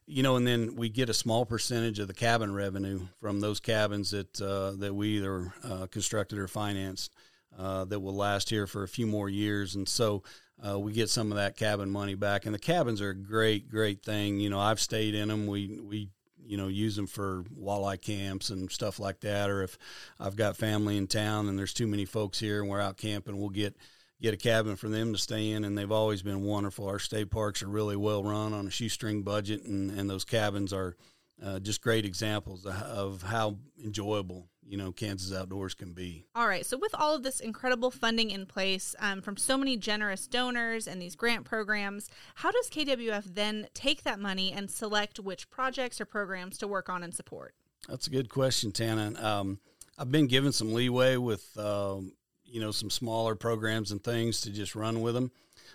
[0.06, 3.60] you know, and then we get a small percentage of the cabin revenue from those
[3.60, 7.14] cabins that uh, that we either uh, constructed or financed
[7.60, 9.76] uh, that will last here for a few more years.
[9.76, 10.24] And so
[10.66, 12.46] uh, we get some of that cabin money back.
[12.46, 14.40] And the cabins are a great, great thing.
[14.40, 15.46] You know, I've stayed in them.
[15.46, 16.10] We, we,
[16.44, 19.50] you know, use them for walleye camps and stuff like that.
[19.50, 19.78] Or if
[20.20, 23.38] I've got family in town and there's too many folks here and we're out camping,
[23.38, 23.76] we'll get
[24.22, 26.88] get a cabin for them to stay in, and they've always been wonderful.
[26.88, 30.74] Our state parks are really well run on a shoestring budget, and, and those cabins
[30.74, 30.98] are
[31.42, 36.26] uh, just great examples of how enjoyable you know Kansas outdoors can be.
[36.36, 39.76] All right, so with all of this incredible funding in place um, from so many
[39.76, 45.20] generous donors and these grant programs, how does KWF then take that money and select
[45.20, 47.56] which projects or programs to work on and support?
[47.88, 49.14] That's a good question, Tanna.
[49.20, 49.60] Um,
[49.98, 52.14] I've been given some leeway with um,
[52.46, 55.32] you know some smaller programs and things to just run with them.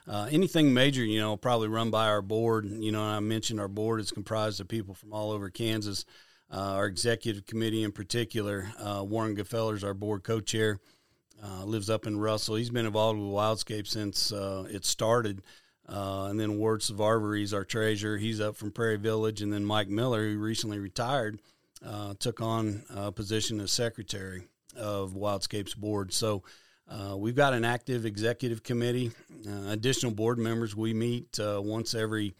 [0.07, 2.67] Uh, anything major, you know, probably run by our board.
[2.67, 6.05] You know, I mentioned our board is comprised of people from all over Kansas.
[6.51, 10.79] Uh, our executive committee, in particular, uh, Warren Gefeller is our board co-chair.
[11.43, 12.55] Uh, lives up in Russell.
[12.55, 15.43] He's been involved with Wildscape since uh, it started.
[15.87, 18.17] Uh, and then Ward Savarvery is our treasurer.
[18.17, 19.43] He's up from Prairie Village.
[19.43, 21.41] And then Mike Miller, who recently retired,
[22.19, 24.45] took on a position as secretary
[24.77, 26.15] of Wildscape's board.
[26.15, 26.45] So
[26.89, 29.11] uh, we've got an active executive committee.
[29.47, 32.35] Uh, additional board members, we meet uh, once every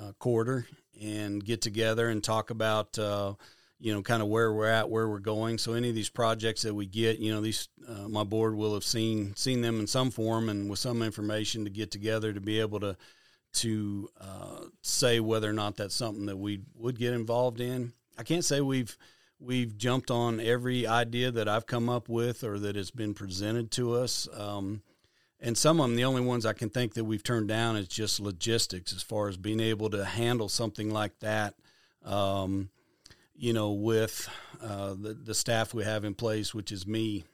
[0.00, 0.66] uh, quarter
[1.02, 3.34] and get together and talk about, uh,
[3.78, 5.58] you know, kind of where we're at, where we're going.
[5.58, 8.74] So any of these projects that we get, you know, these uh, my board will
[8.74, 12.40] have seen seen them in some form and with some information to get together to
[12.40, 12.96] be able to
[13.54, 14.08] to
[14.82, 17.92] say whether or not that's something that we would get involved in.
[18.18, 18.96] I can't say we've
[19.40, 23.70] we've jumped on every idea that I've come up with or that has been presented
[23.72, 24.28] to us.
[24.36, 24.82] Um,
[25.40, 27.88] and some of them, the only ones I can think that we've turned down is
[27.88, 31.54] just logistics, as far as being able to handle something like that.
[32.04, 32.70] Um,
[33.36, 34.28] you know, with
[34.62, 37.24] uh, the the staff we have in place, which is me.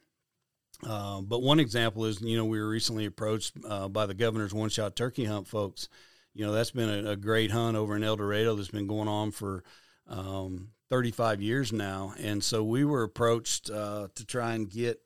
[0.87, 4.55] Uh, but one example is, you know, we were recently approached uh, by the governor's
[4.55, 5.89] one shot turkey hunt folks.
[6.33, 9.09] You know, that's been a, a, great hunt over in El Dorado that's been going
[9.09, 9.63] on for
[10.09, 12.15] um, 35 years now.
[12.19, 15.03] And so we were approached uh, to try and get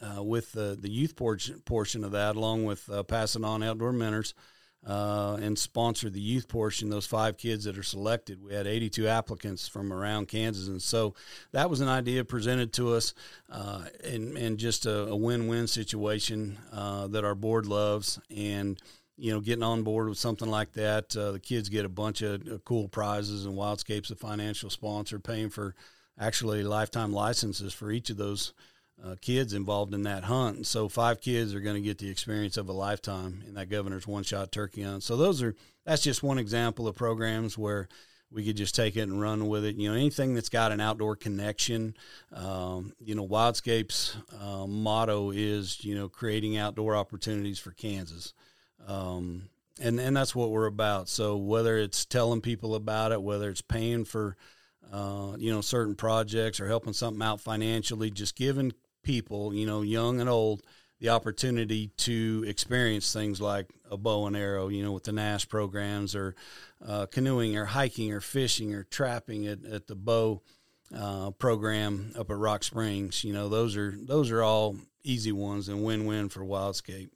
[0.00, 3.92] uh, with the, the youth portion, portion of that, along with uh, passing on outdoor
[3.92, 4.34] mentors
[4.86, 8.42] uh, and sponsor the youth portion, those five kids that are selected.
[8.42, 10.68] We had 82 applicants from around Kansas.
[10.68, 11.14] And so
[11.52, 13.12] that was an idea presented to us
[13.50, 18.20] uh, and, and just a, a win win situation uh, that our board loves.
[18.34, 18.80] And,
[19.16, 22.22] you know, getting on board with something like that, uh, the kids get a bunch
[22.22, 25.74] of cool prizes, and Wildscape's a financial sponsor, paying for
[26.18, 28.52] actually lifetime licenses for each of those
[29.04, 30.56] uh, kids involved in that hunt.
[30.56, 33.68] And so five kids are going to get the experience of a lifetime in that
[33.68, 35.02] governor's one shot turkey hunt.
[35.02, 35.54] So those are
[35.84, 37.88] that's just one example of programs where
[38.30, 39.76] we could just take it and run with it.
[39.76, 41.96] You know, anything that's got an outdoor connection.
[42.32, 48.34] Um, you know, Wildscape's uh, motto is you know creating outdoor opportunities for Kansas.
[48.86, 49.48] Um,
[49.80, 51.08] and, and that's what we're about.
[51.08, 54.36] So whether it's telling people about it, whether it's paying for,
[54.92, 58.72] uh, you know, certain projects or helping something out financially, just giving
[59.06, 60.62] people, you know, young and old,
[60.98, 65.48] the opportunity to experience things like a bow and arrow, you know, with the NASP
[65.48, 66.34] programs or
[66.84, 70.42] uh, canoeing or hiking or fishing or trapping at, at the bow
[70.94, 73.22] uh, program up at Rock Springs.
[73.22, 77.10] You know, those are those are all easy ones and win-win for Wildscape.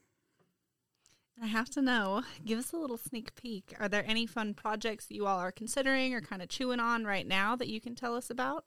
[1.43, 3.75] I have to know, give us a little sneak peek.
[3.81, 7.05] Are there any fun projects that you all are considering or kind of chewing on
[7.05, 8.67] right now that you can tell us about?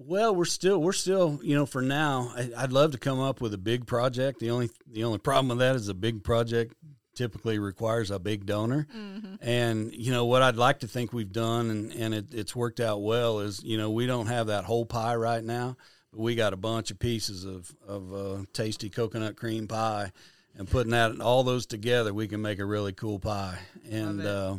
[0.00, 2.32] Well, we're still we're still you know for now.
[2.36, 4.38] I, would love to come up with a big project.
[4.38, 6.74] The only the only problem with that is a big project
[7.16, 8.86] typically requires a big donor.
[8.96, 9.34] Mm-hmm.
[9.40, 12.78] And you know what I'd like to think we've done, and and it, it's worked
[12.78, 13.40] out well.
[13.40, 15.76] Is you know we don't have that whole pie right now,
[16.12, 20.12] but we got a bunch of pieces of of uh, tasty coconut cream pie,
[20.56, 23.58] and putting that all those together, we can make a really cool pie.
[23.90, 24.56] And uh,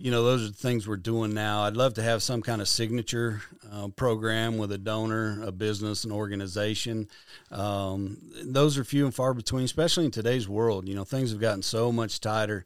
[0.00, 1.64] you know, those are the things we're doing now.
[1.64, 6.04] I'd love to have some kind of signature uh, program with a donor, a business,
[6.04, 7.06] an organization.
[7.50, 10.88] Um, those are few and far between, especially in today's world.
[10.88, 12.64] You know, things have gotten so much tighter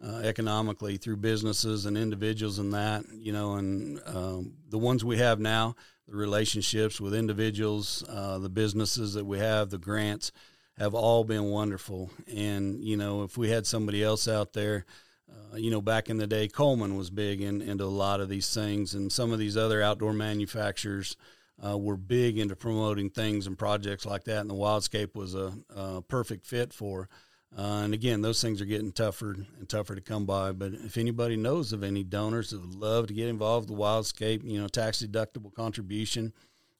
[0.00, 5.18] uh, economically through businesses and individuals and that, you know, and um, the ones we
[5.18, 5.74] have now,
[6.06, 10.30] the relationships with individuals, uh, the businesses that we have, the grants
[10.78, 12.10] have all been wonderful.
[12.32, 14.86] And, you know, if we had somebody else out there,
[15.30, 18.28] uh, you know, back in the day, Coleman was big in, into a lot of
[18.28, 21.16] these things, and some of these other outdoor manufacturers
[21.64, 24.40] uh, were big into promoting things and projects like that.
[24.40, 27.08] And the Wildscape was a, a perfect fit for.
[27.56, 30.52] Uh, and again, those things are getting tougher and tougher to come by.
[30.52, 33.82] But if anybody knows of any donors that would love to get involved with the
[33.82, 36.32] Wildscape, you know, tax deductible contribution,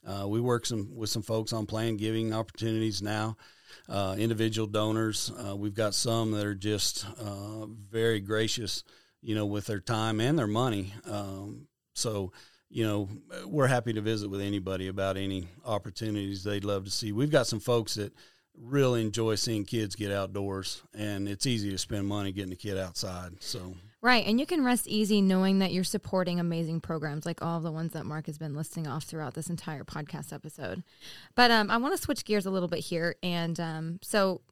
[0.07, 3.37] uh, we work some with some folks on plan giving opportunities now
[3.89, 5.31] uh, individual donors.
[5.31, 8.85] Uh, we've got some that are just uh, very gracious,
[9.23, 10.93] you know, with their time and their money.
[11.09, 12.33] Um, so,
[12.69, 13.09] you know,
[13.47, 17.13] we're happy to visit with anybody about any opportunities they'd love to see.
[17.13, 18.13] We've got some folks that
[18.59, 22.79] really enjoy seeing kids get outdoors, and it's easy to spend money getting a kid
[22.79, 23.43] outside.
[23.43, 23.75] So
[24.07, 24.25] Right.
[24.25, 27.73] And you can rest easy knowing that you're supporting amazing programs like all of the
[27.73, 30.85] ones that Marc has been listing off throughout this entire podcast episode.
[31.35, 33.17] But um, I want to switch gears a little bit here.
[33.21, 34.43] And um, so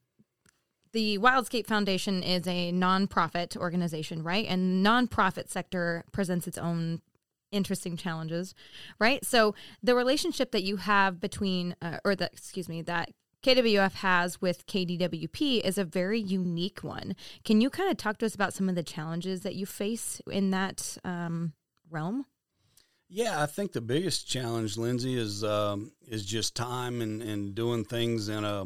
[0.92, 4.44] the Wildscape Foundation is a nonprofit organization, right?
[4.44, 7.00] And nonprofit sector presents its own
[7.52, 8.56] interesting challenges,
[8.98, 9.24] right?
[9.24, 13.10] So the relationship that you have between, uh, or the excuse me, that
[13.44, 17.14] KWF has with KDWP is a very unique one.
[17.44, 20.22] Can you kind of talk to us about some of the challenges that you face
[20.30, 21.52] in that um,
[21.90, 22.24] realm?
[23.10, 27.84] Yeah, I think the biggest challenge, Lyndzee, is um, is just time and, and doing
[27.84, 28.64] things in a,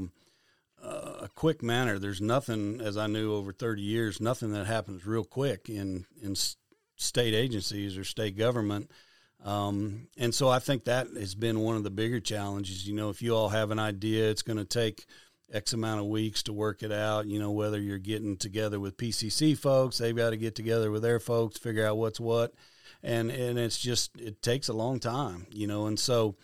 [0.80, 1.98] a quick manner.
[1.98, 6.36] There's nothing, as I knew over 30 years, nothing that happens real quick in in
[6.94, 8.92] state agencies or state government.
[9.44, 12.86] Um, and so I think that has been one of the bigger challenges.
[12.86, 15.06] You know, if you all have an idea, it's going to take
[15.52, 17.26] X amount of weeks to work it out.
[17.26, 21.02] You know, whether you're getting together with PCC folks, they've got to get together with
[21.02, 22.52] their folks, figure out what's what,
[23.02, 25.46] and and it's just it takes a long time.
[25.50, 26.36] You know, and so.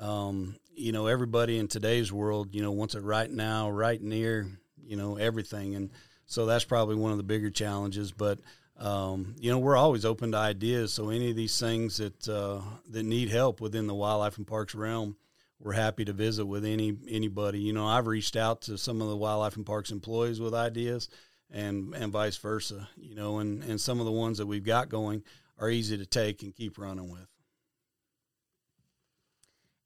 [0.00, 4.46] Um, you know, everybody in today's world, you know, wants it right now, right near,
[4.80, 5.74] you know, everything.
[5.74, 5.90] And
[6.24, 8.12] so that's probably one of the bigger challenges.
[8.12, 8.38] But
[8.78, 10.92] um, you know, we're always open to ideas.
[10.92, 12.60] So any of these things that uh,
[12.90, 15.16] that need help within the wildlife and parks realm,
[15.58, 17.58] we're happy to visit with any anybody.
[17.58, 21.08] You know, I've reached out to some of the wildlife and parks employees with ideas,
[21.50, 22.88] and and vice versa.
[22.96, 25.24] You know, and and some of the ones that we've got going
[25.58, 27.26] are easy to take and keep running with.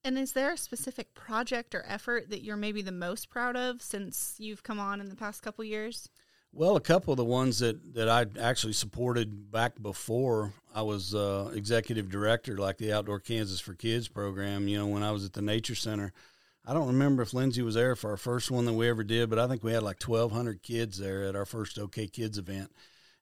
[0.04, 3.80] And is there a specific project or effort that you're maybe the most proud of
[3.80, 6.08] since you've come on in the past couple years?
[6.54, 11.14] Well, a couple of the ones that, that I actually supported back before I was
[11.14, 15.24] uh, executive director, like the Outdoor Kansas for Kids program, you know, when I was
[15.24, 16.12] at the Nature Center.
[16.66, 19.30] I don't remember if Lyndzee was there for our first one that we ever did,
[19.30, 22.70] but I think we had like 1,200 kids there at our first OK Kids event.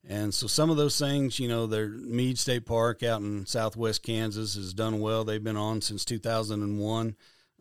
[0.06, 4.02] And so some of those things, you know, their Meade State Park out in southwest
[4.02, 5.22] Kansas has done well.
[5.22, 7.16] They've been on since 2001,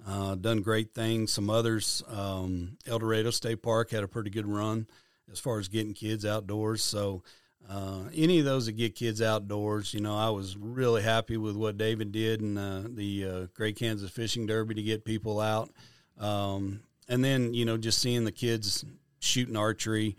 [0.07, 1.32] uh, done great things.
[1.32, 4.88] Some others, um, El Dorado State Park had a pretty good run
[5.32, 6.84] as far as getting kids outdoors.
[6.84, 7.24] So
[7.68, 11.56] uh, any of those that get kids outdoors, you know, I was really happy with
[11.56, 15.70] what David did in uh, the uh, Great Kansas Fishing Derby to get people out.
[16.18, 18.86] Um, and then, you know, just seeing the kids
[19.20, 20.16] shooting archery,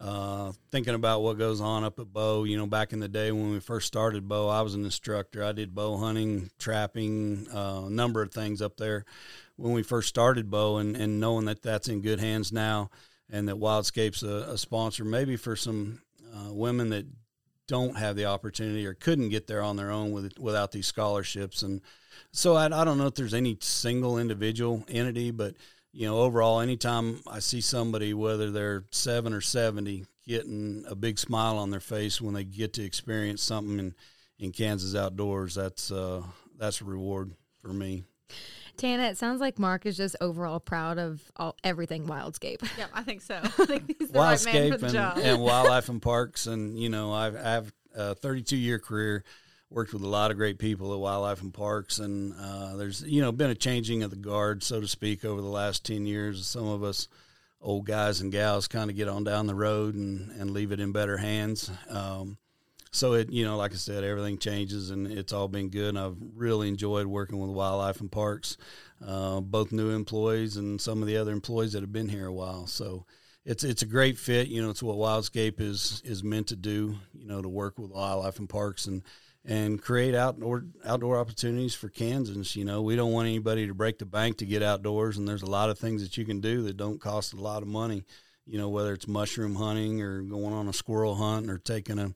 [0.00, 2.44] uh, thinking about what goes on up at Bow.
[2.44, 5.44] You know, back in the day when we first started Bow, I was an instructor.
[5.44, 9.04] I did bow hunting, trapping, uh, a number of things up there
[9.56, 12.90] when we first started Bow, and, and knowing that that's in good hands now
[13.30, 16.02] and that Wildscape's a, a sponsor, maybe for some
[16.34, 17.06] uh, women that
[17.66, 21.62] don't have the opportunity or couldn't get there on their own with, without these scholarships.
[21.62, 21.80] And
[22.30, 25.54] so I, I don't know if there's any single individual entity, but
[25.92, 31.18] you know, overall, anytime I see somebody, whether they're seven or 70, getting a big
[31.18, 33.94] smile on their face when they get to experience something in,
[34.38, 36.22] in Kansas outdoors, that's, uh,
[36.58, 38.02] that's a reward for me.
[38.76, 42.62] Tanna, it sounds like Marc is just overall proud of all, everything Wildscape.
[42.78, 43.38] Yeah, I think so.
[43.42, 45.18] I think he's the Wildscape right man for the and, job.
[45.18, 49.24] and wildlife and parks, and you know, I've, I have a 32 year career,
[49.70, 53.20] worked with a lot of great people at wildlife and parks, and uh, there's you
[53.22, 56.46] know been a changing of the guard, so to speak, over the last 10 years.
[56.46, 57.08] Some of us
[57.60, 60.80] old guys and gals kind of get on down the road and, and leave it
[60.80, 61.70] in better hands.
[61.88, 62.36] Um,
[62.94, 65.98] so it you know like i said everything changes and it's all been good and
[65.98, 68.56] i've really enjoyed working with wildlife and parks
[69.06, 72.32] uh, both new employees and some of the other employees that have been here a
[72.32, 73.04] while so
[73.44, 76.94] it's it's a great fit you know it's what wildscape is is meant to do
[77.12, 79.02] you know to work with wildlife and parks and
[79.44, 82.56] and create outdoor outdoor opportunities for Kansans.
[82.56, 85.42] You know, we don't want anybody to break the bank to get outdoors, and there's
[85.42, 88.04] a lot of things that you can do that don't cost a lot of money.
[88.46, 92.14] You know, whether it's mushroom hunting or going on a squirrel hunt or taking a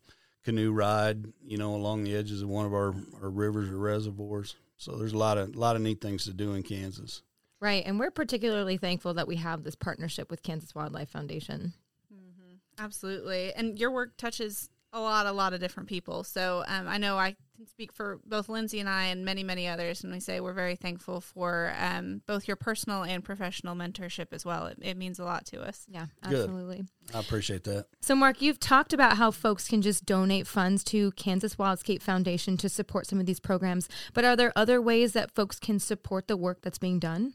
[0.49, 4.57] canoe ride, you know, along the edges of one of our, our rivers or reservoirs.
[4.79, 7.21] So there's a lot of a lot of neat things to do in Kansas.
[7.61, 11.75] Right, and we're particularly thankful that we have this partnership with Kansas Wildlife Foundation.
[12.11, 12.55] Mm-hmm.
[12.83, 16.25] Absolutely, and your work touches a lot, a lot of different people.
[16.25, 19.67] So um, I know I can speak for both Lyndzee and I and many, many
[19.69, 24.29] others And we say we're very thankful for um, both your personal and professional mentorship
[24.33, 24.67] as well.
[24.67, 25.85] It, it means a lot to us.
[25.89, 26.85] Yeah, absolutely.
[27.07, 27.17] Good.
[27.17, 27.87] I appreciate that.
[28.01, 32.57] So, Marc, you've talked about how folks can just donate funds to Kansas Wildscape Foundation
[32.59, 36.29] to support some of these programs, but are there other ways that folks can support
[36.29, 37.35] the work that's being done?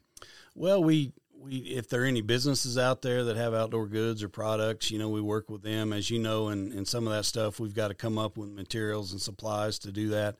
[0.56, 1.14] Well, we
[1.44, 5.00] we if there are any businesses out there that have outdoor goods or products, you
[5.00, 5.94] know, we work with them.
[5.94, 8.50] As you know, and, and some of that stuff, we've got to come up with
[8.50, 10.38] materials and supplies to do that.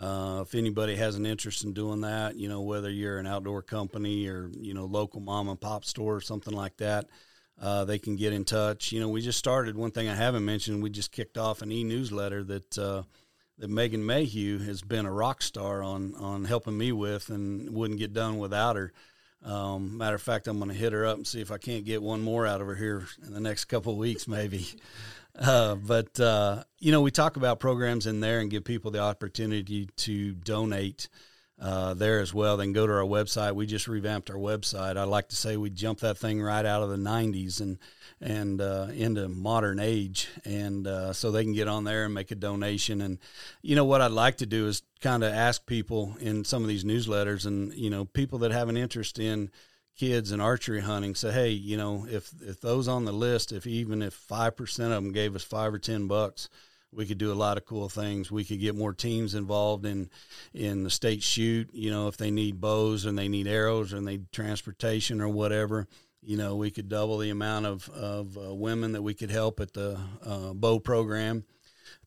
[0.00, 3.62] Uh, if anybody has an interest in doing that, you know, whether you're an outdoor
[3.62, 7.06] company or you know local mom and pop store or something like that,
[7.60, 8.92] uh, they can get in touch.
[8.92, 10.82] You know, we just started one thing I haven't mentioned.
[10.82, 12.78] We just kicked off an e-newsletter that.
[12.78, 13.02] Uh,
[13.58, 18.00] that Megan Mayhew has been a rock star on on helping me with, and wouldn't
[18.00, 18.92] get done without her.
[19.44, 21.84] Um, matter of fact, I'm going to hit her up and see if I can't
[21.84, 24.66] get one more out of her here in the next couple of weeks, maybe.
[25.34, 28.98] Uh, but uh, you know, we talk about programs in there and give people the
[28.98, 31.08] opportunity to donate
[31.58, 32.58] uh, there as well.
[32.58, 33.54] Then go to our website.
[33.54, 34.98] We just revamped our website.
[34.98, 37.78] I like to say we jumped that thing right out of the '90s and
[38.22, 42.30] and uh, into modern age, and uh, so they can get on there and make
[42.30, 43.00] a donation.
[43.02, 43.18] And
[43.62, 46.68] you know what I'd like to do is kind of ask people in some of
[46.68, 49.50] these newsletters, and you know people that have an interest in
[49.98, 53.66] kids and archery hunting say, hey, you know, if if those on the list, if
[53.66, 56.48] even if five percent of them gave us five or ten bucks,
[56.92, 58.30] we could do a lot of cool things.
[58.30, 60.10] We could get more teams involved in
[60.54, 61.70] in the state shoot.
[61.72, 65.28] You know, if they need bows and they need arrows and they need transportation or
[65.28, 65.88] whatever
[66.22, 69.60] you know, we could double the amount of, of uh, women that we could help
[69.60, 71.44] at the uh, bow program,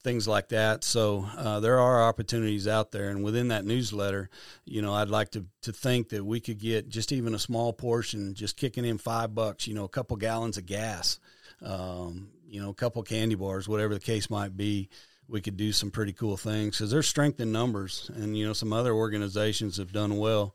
[0.03, 0.84] things like that.
[0.84, 3.09] So uh, there are opportunities out there.
[3.09, 4.30] And within that newsletter,
[4.63, 7.74] you know, I'd like to, to think that we could get just even a small
[7.74, 11.20] portion, just kicking in five bucks, you know, a couple gallons of gas.
[11.61, 14.88] Um, you know, a couple candy bars, whatever the case might be,
[15.28, 18.53] we could do some pretty cool things because there's strength in numbers, and you know,
[18.53, 20.53] some other organizations have done well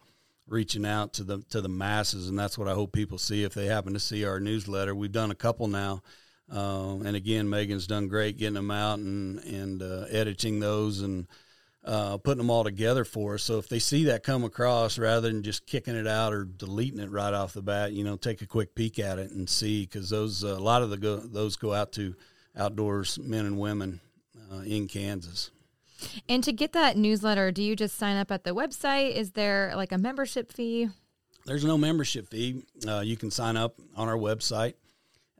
[0.50, 3.54] reaching out to the to the masses, and that's what I hope people see if
[3.54, 4.94] they happen to see our newsletter.
[4.94, 6.02] We've done a couple now,
[6.52, 11.26] uh, and again, Megan's done great getting them out and and uh, editing those and
[11.84, 13.44] uh, putting them all together for us.
[13.44, 17.00] So if they see that come across, rather than just kicking it out or deleting
[17.00, 19.86] it right off the bat, you know, take a quick peek at it and see
[19.86, 22.14] because those uh, a lot of the go, those go out to
[22.56, 24.00] outdoors men and women
[24.52, 25.50] uh, in Kansas.
[26.28, 29.14] And to get that newsletter, do you just sign up at the website?
[29.14, 30.88] Is there like a membership fee?
[31.46, 32.64] There's no membership fee.
[32.86, 34.74] Uh, you can sign up on our website.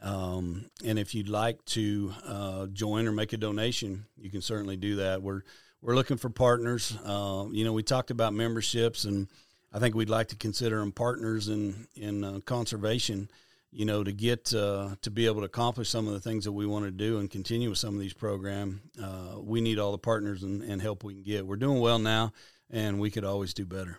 [0.03, 4.77] Um, and if you'd like to uh, join or make a donation, you can certainly
[4.77, 5.23] do that.
[5.23, 5.43] We're
[5.83, 6.97] we're looking for partners.
[7.05, 9.29] Uh, you know, we talked about memberships, and
[9.73, 13.31] I think we'd like to consider them partners in in uh, conservation.
[13.73, 16.53] You know, to get uh, to be able to accomplish some of the things that
[16.53, 19.93] we want to do and continue with some of these programs, uh, we need all
[19.93, 21.47] the partners and, and help we can get.
[21.47, 22.33] We're doing well now,
[22.69, 23.99] and we could always do better.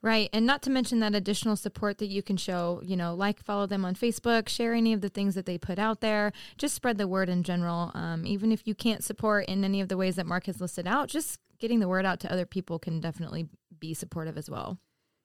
[0.00, 0.28] Right.
[0.32, 3.66] And not to mention that additional support that you can show, you know, like follow
[3.66, 6.98] them on Facebook, share any of the things that they put out there, just spread
[6.98, 7.90] the word in general.
[7.94, 10.86] Um, even if you can't support in any of the ways that Marc has listed
[10.86, 13.48] out, just getting the word out to other people can definitely
[13.78, 14.78] be supportive as well.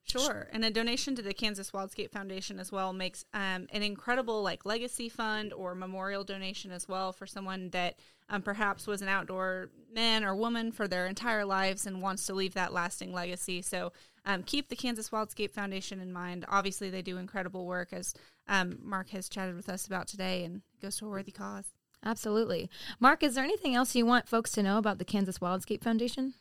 [0.08, 4.41] Sure, and a donation to the Kansas Wildscape Foundation as well makes um, an incredible
[4.41, 7.95] like legacy fund or memorial donation as well for someone that
[8.30, 12.34] um, perhaps was an outdoor man or woman for their entire lives and wants to
[12.34, 13.62] leave that lasting legacy.
[13.62, 13.91] So
[14.26, 16.45] um, keep the Kansas Wildscape Foundation in mind.
[16.49, 18.14] Obviously, they do incredible work as
[18.47, 21.66] um, Marc has chatted with us about today, and goes to a worthy cause.
[22.05, 23.24] Absolutely, Marc.
[23.24, 26.34] Is there anything else you want folks to know about the Kansas Wildscape Foundation?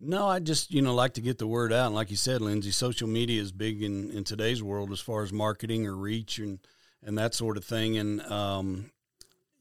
[0.00, 1.86] No, I just you know like to get the word out.
[1.86, 5.22] And like you said, Lyndzee, social media is big in, in today's world as far
[5.22, 6.58] as marketing or reach and
[7.02, 7.98] and that sort of thing.
[7.98, 8.90] And um,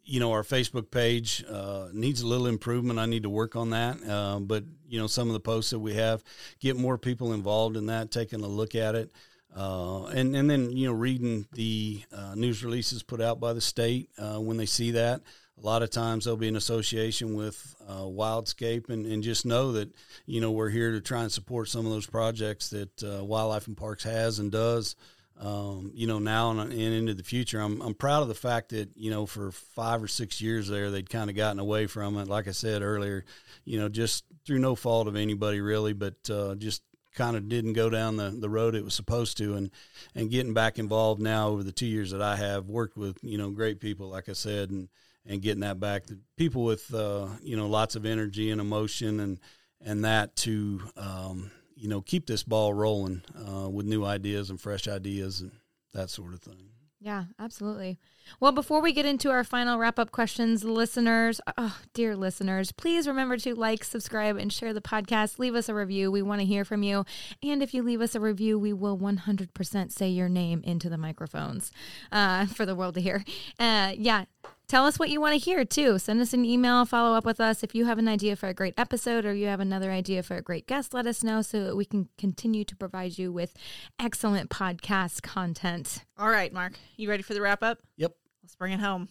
[0.03, 2.99] you know, our Facebook page uh, needs a little improvement.
[2.99, 3.97] I need to work on that.
[4.07, 6.23] Uh, but you know, some of the posts that we have,
[6.59, 9.11] get more people involved in that, taking a look at it.
[9.55, 13.59] Uh, and and then you know reading the uh, news releases put out by the
[13.59, 15.21] state uh, when they see that
[15.61, 19.73] a lot of times there'll be an association with uh, Wildscape, and, and just know
[19.73, 19.91] that
[20.25, 23.67] you know we're here to try and support some of those projects that uh, Wildlife
[23.67, 24.95] and Parks has and does.
[25.41, 27.61] Um, you know now and, and, into the future.
[27.61, 30.91] I'm I'm proud of the fact that you know for five or six years there
[30.91, 32.27] they'd kind of gotten away from it.
[32.27, 33.23] Like I said earlier,
[33.63, 36.83] you know just through no fault of anybody really, but uh, just
[37.15, 39.71] kind of didn't go down the, the road it was supposed to and
[40.13, 43.37] and getting back involved now over the two years that I have worked with you
[43.37, 44.89] know great people like I said and
[45.25, 46.05] and getting that back.
[46.07, 49.39] To people with uh, you know lots of energy and emotion and
[49.81, 54.59] and that to um, you know keep this ball rolling uh, with new ideas and
[54.59, 55.51] fresh ideas and
[55.93, 56.69] that sort of thing.
[57.01, 57.97] Yeah, absolutely.
[58.41, 63.07] Well, before we get into our final wrap up questions, listeners, oh, dear listeners, please
[63.07, 65.39] remember to like, subscribe, and share the podcast.
[65.39, 66.11] Leave us a review.
[66.11, 67.05] We want to hear from you.
[67.41, 70.97] And if you leave us a review, we will 100% say your name into the
[70.97, 71.71] microphones
[72.11, 73.23] uh, for the world to hear.
[73.57, 74.25] Uh, yeah,
[74.69, 75.97] Tell us what you want to hear too.
[75.97, 77.63] Send us an email, follow up with us.
[77.63, 80.35] If you have an idea for a great episode or you have another idea for
[80.35, 83.55] a great guest, let us know so that we can continue to provide you with
[83.97, 86.05] excellent podcast content.
[86.19, 87.79] All right, Marc, you ready for the wrap up?
[87.97, 88.13] Yep.
[88.43, 89.09] Let's bring it home.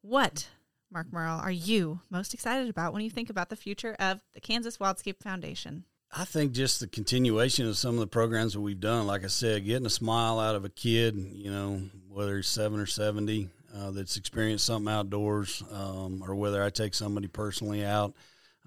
[0.00, 0.48] What,
[0.90, 4.40] Marc Murrell, are you most excited about when you think about the future of the
[4.40, 5.84] Kansas Wildscape Foundation?
[6.10, 9.06] I think just the continuation of some of the programs that we've done.
[9.06, 12.80] Like I said, getting a smile out of a kid, you know, whether he's seven
[12.80, 18.14] or 70, uh, that's experienced something outdoors, um, or whether I take somebody personally out,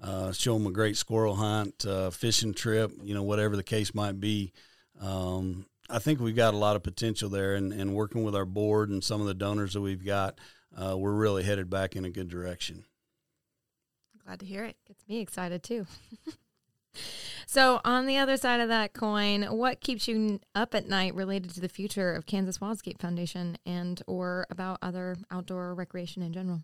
[0.02, 3.94] uh, show them a great squirrel hunt, uh, fishing trip, you know, whatever the case
[3.94, 4.52] might be.
[5.00, 8.46] Um, I think we've got a lot of potential there, and, and working with our
[8.46, 10.38] board and some of the donors that we've got,
[10.76, 12.84] uh, we're really headed back in a good direction.
[14.24, 14.76] Glad to hear it.
[14.86, 15.86] Gets me excited too.
[17.46, 21.50] So, on the other side of that coin, what keeps you up at night related
[21.54, 26.62] to the future of Kansas Wildscape Foundation and or about other outdoor recreation in general?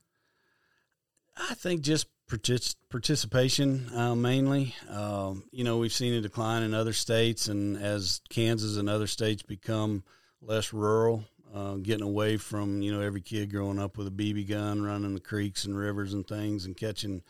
[1.36, 4.74] I think just partic- participation uh, mainly.
[4.88, 9.06] Um, you know, we've seen a decline in other states, and as Kansas and other
[9.06, 10.04] states become
[10.40, 11.24] less rural,
[11.54, 15.14] uh, getting away from you know every kid growing up with a BB gun, running
[15.14, 17.22] the creeks and rivers and things, and catching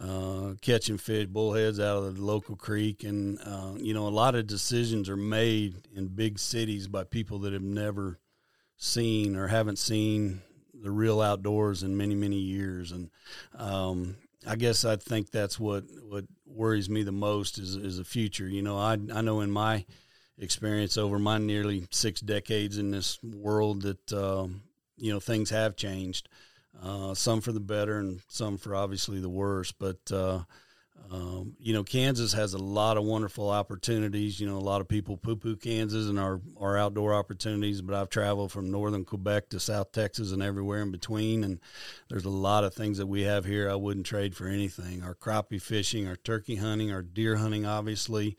[0.00, 4.34] uh, catching fish, bullheads out of the local creek, and uh, you know a lot
[4.34, 8.18] of decisions are made in big cities by people that have never
[8.76, 10.40] seen or haven't seen
[10.72, 13.10] the real outdoors in many many years, and
[13.54, 18.04] um, I guess I think that's what what worries me the most is is the
[18.04, 18.48] future.
[18.48, 19.84] You know, I I know in my
[20.38, 24.62] experience over my nearly six decades in this world that um,
[24.96, 26.28] you know things have changed.
[26.82, 29.72] Uh, some for the better and some for obviously the worse.
[29.72, 30.40] But uh,
[31.10, 34.38] um, you know, Kansas has a lot of wonderful opportunities.
[34.38, 37.96] You know, a lot of people poo poo Kansas and our, our outdoor opportunities, but
[37.96, 41.42] I've traveled from northern Quebec to South Texas and everywhere in between.
[41.42, 41.58] And
[42.08, 45.14] there's a lot of things that we have here I wouldn't trade for anything our
[45.14, 48.36] crappie fishing, our turkey hunting, our deer hunting, obviously.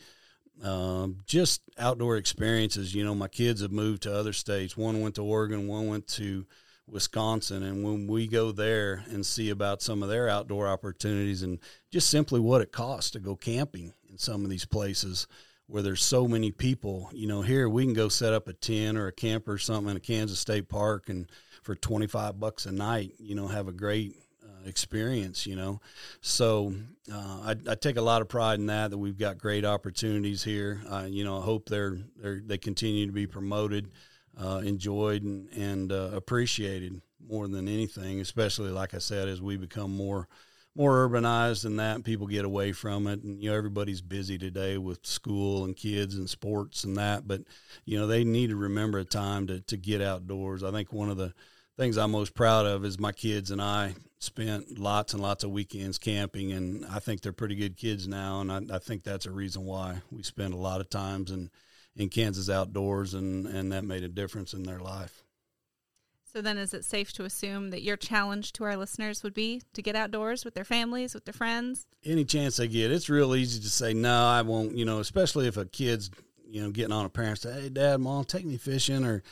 [0.64, 2.94] Um, just outdoor experiences.
[2.94, 4.78] You know, my kids have moved to other states.
[4.78, 6.46] One went to Oregon, one went to
[6.88, 7.64] Wisconsin.
[7.64, 11.60] And when we go there and see about some of their outdoor opportunities and
[11.92, 15.28] just simply what it costs to go camping in some of these places
[15.68, 18.98] where there's so many people, you know, here we can go set up a tent
[18.98, 21.30] or a camper or something in a Kansas State Park and
[21.64, 25.80] for 25 bucks a night, you know, have a great uh, experience, you know.
[26.20, 26.74] So
[27.12, 30.44] uh, I, I, take a lot of pride in that, that we've got great opportunities
[30.44, 30.82] here.
[30.90, 33.92] Uh, you know, I hope they're, they're, they continue to be promoted
[34.38, 39.58] uh, enjoyed and, and uh, appreciated more than anything, especially like I said, as we
[39.58, 40.28] become more
[40.74, 43.24] more urbanized and that people get away from it.
[43.24, 47.42] And you know everybody's busy today with school and kids and sports and that but
[47.84, 50.64] you know they need to remember a time to, to get outdoors.
[50.64, 51.34] I think one of the
[51.78, 55.52] things i'm most proud of is my kids and i spent lots and lots of
[55.52, 59.26] weekends camping and i think they're pretty good kids now and i, I think that's
[59.26, 61.50] a reason why we spend a lot of times and
[61.96, 65.24] in Kansas outdoors, and and that made a difference in their life.
[66.32, 69.62] So then, is it safe to assume that your challenge to our listeners would be
[69.74, 71.88] to get outdoors with their families, with their friends?
[72.06, 74.28] Any chance they get, it's real easy to say no.
[74.28, 74.78] I won't.
[74.78, 76.10] You know, especially if a kid's
[76.52, 79.24] you know, getting on a parent say, "Hey, Dad, Mom, take me fishing," or,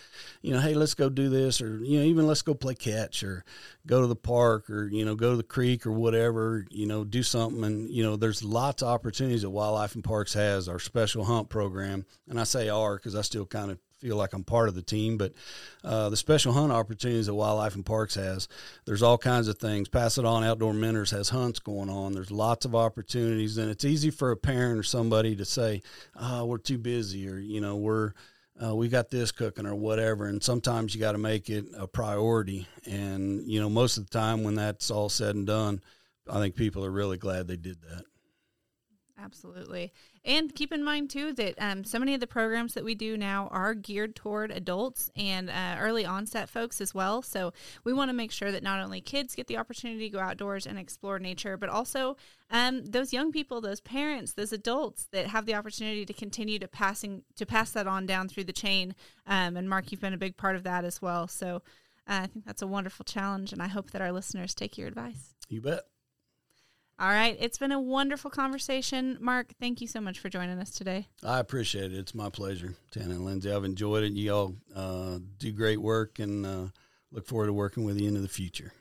[0.42, 3.24] you know, "Hey, let's go do this," or you know, even let's go play catch,
[3.24, 3.44] or
[3.86, 6.66] go to the park, or you know, go to the creek, or whatever.
[6.70, 10.34] You know, do something, and you know, there's lots of opportunities that Wildlife and Parks
[10.34, 10.70] has.
[10.70, 14.34] Our special hunt program, and I say "our" because I still kind of feel like
[14.34, 15.18] I'm part of the team.
[15.18, 15.34] But
[15.84, 18.48] uh, the special hunt opportunities that Wildlife and Parks has,
[18.86, 19.90] there's all kinds of things.
[19.90, 22.14] Pass It On Outdoor Mentors has hunts going on.
[22.14, 25.82] There's lots of opportunities, and it's easy for a parent or somebody to say,
[26.16, 28.14] oh, "We're too busy," or you know, "We're
[28.64, 30.26] uh, we got this cooking," or whatever.
[30.26, 32.68] And sometimes you got to make it a priority.
[32.86, 35.82] And you know, most of the time when that's all said and done,
[36.30, 38.04] I think people are really glad they did that.
[39.22, 39.92] Absolutely.
[40.30, 43.18] And keep in mind, too, that um, so many of the programs that we do
[43.18, 47.24] now are geared toward adults and uh, early onset folks as well.
[47.24, 47.52] So
[47.84, 50.68] we want to make sure that not only kids get the opportunity to go outdoors
[50.68, 52.16] and explore nature, but also
[52.52, 56.68] um, those young people, those parents, those adults that have the opportunity to continue to
[56.68, 58.94] passing to pass that on down through the chain.
[59.26, 61.28] Um, and Marc, you've been a big part of that as well.
[61.28, 61.64] So
[62.08, 64.88] uh, I think that's a wonderful challenge, and I hope that our listeners take your
[64.88, 65.34] advice.
[65.48, 65.86] You bet.
[67.00, 67.38] All right.
[67.40, 69.18] It's been a wonderful conversation.
[69.22, 71.08] Marc, thank you so much for joining us today.
[71.24, 71.98] I appreciate it.
[71.98, 73.56] It's my pleasure, Tanna and Lyndzee.
[73.56, 74.12] I've enjoyed it.
[74.12, 76.66] You all uh, do great work and uh,
[77.12, 78.74] look forward to working with you into the future.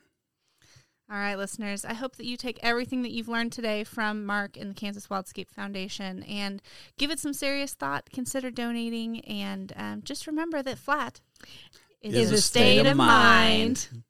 [1.10, 4.58] All right, listeners, I hope that you take everything that you've learned today from Marc
[4.58, 6.60] and the Kansas Wildscape Foundation and
[6.98, 8.10] give it some serious thought.
[8.12, 11.20] Consider donating and um, just remember that flat
[12.02, 13.88] is, is a state, state of mind.
[13.90, 14.04] mind.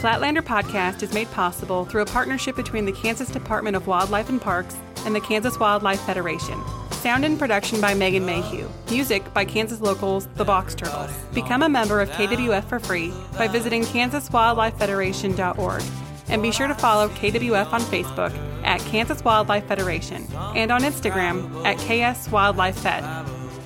[0.00, 4.40] Flatlander Podcast is made possible through a partnership between the Kansas Department of Wildlife and
[4.40, 4.74] Parks
[5.04, 6.58] and the Kansas Wildlife Federation.
[6.92, 8.66] Sound and production by Megan Mayhew.
[8.88, 11.10] Music by Kansas locals The Box Turtles.
[11.34, 15.82] Become a member of KWF for free by visiting kansaswildlifefederation.org.
[16.28, 18.32] And be sure to follow KWF on Facebook
[18.64, 20.26] at Kansas Wildlife Federation
[20.56, 23.04] and on Instagram at KS Wildlife Fed.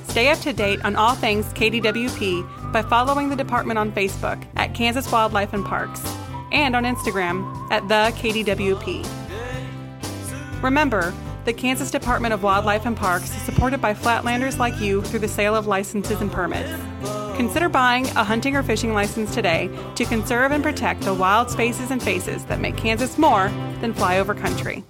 [0.08, 4.74] Stay up to date on all things KDWP by following the department on Facebook at
[4.74, 6.02] Kansas Wildlife and Parks
[6.54, 9.04] and on Instagram at the KDWP.
[10.62, 11.12] Remember,
[11.44, 15.28] the Kansas Department of Wildlife and Parks is supported by flatlanders like you through the
[15.28, 16.70] sale of licenses and permits.
[17.36, 21.90] Consider buying a hunting or fishing license today to conserve and protect the wild spaces
[21.90, 23.48] and faces that make Kansas more
[23.80, 24.84] than flyover country.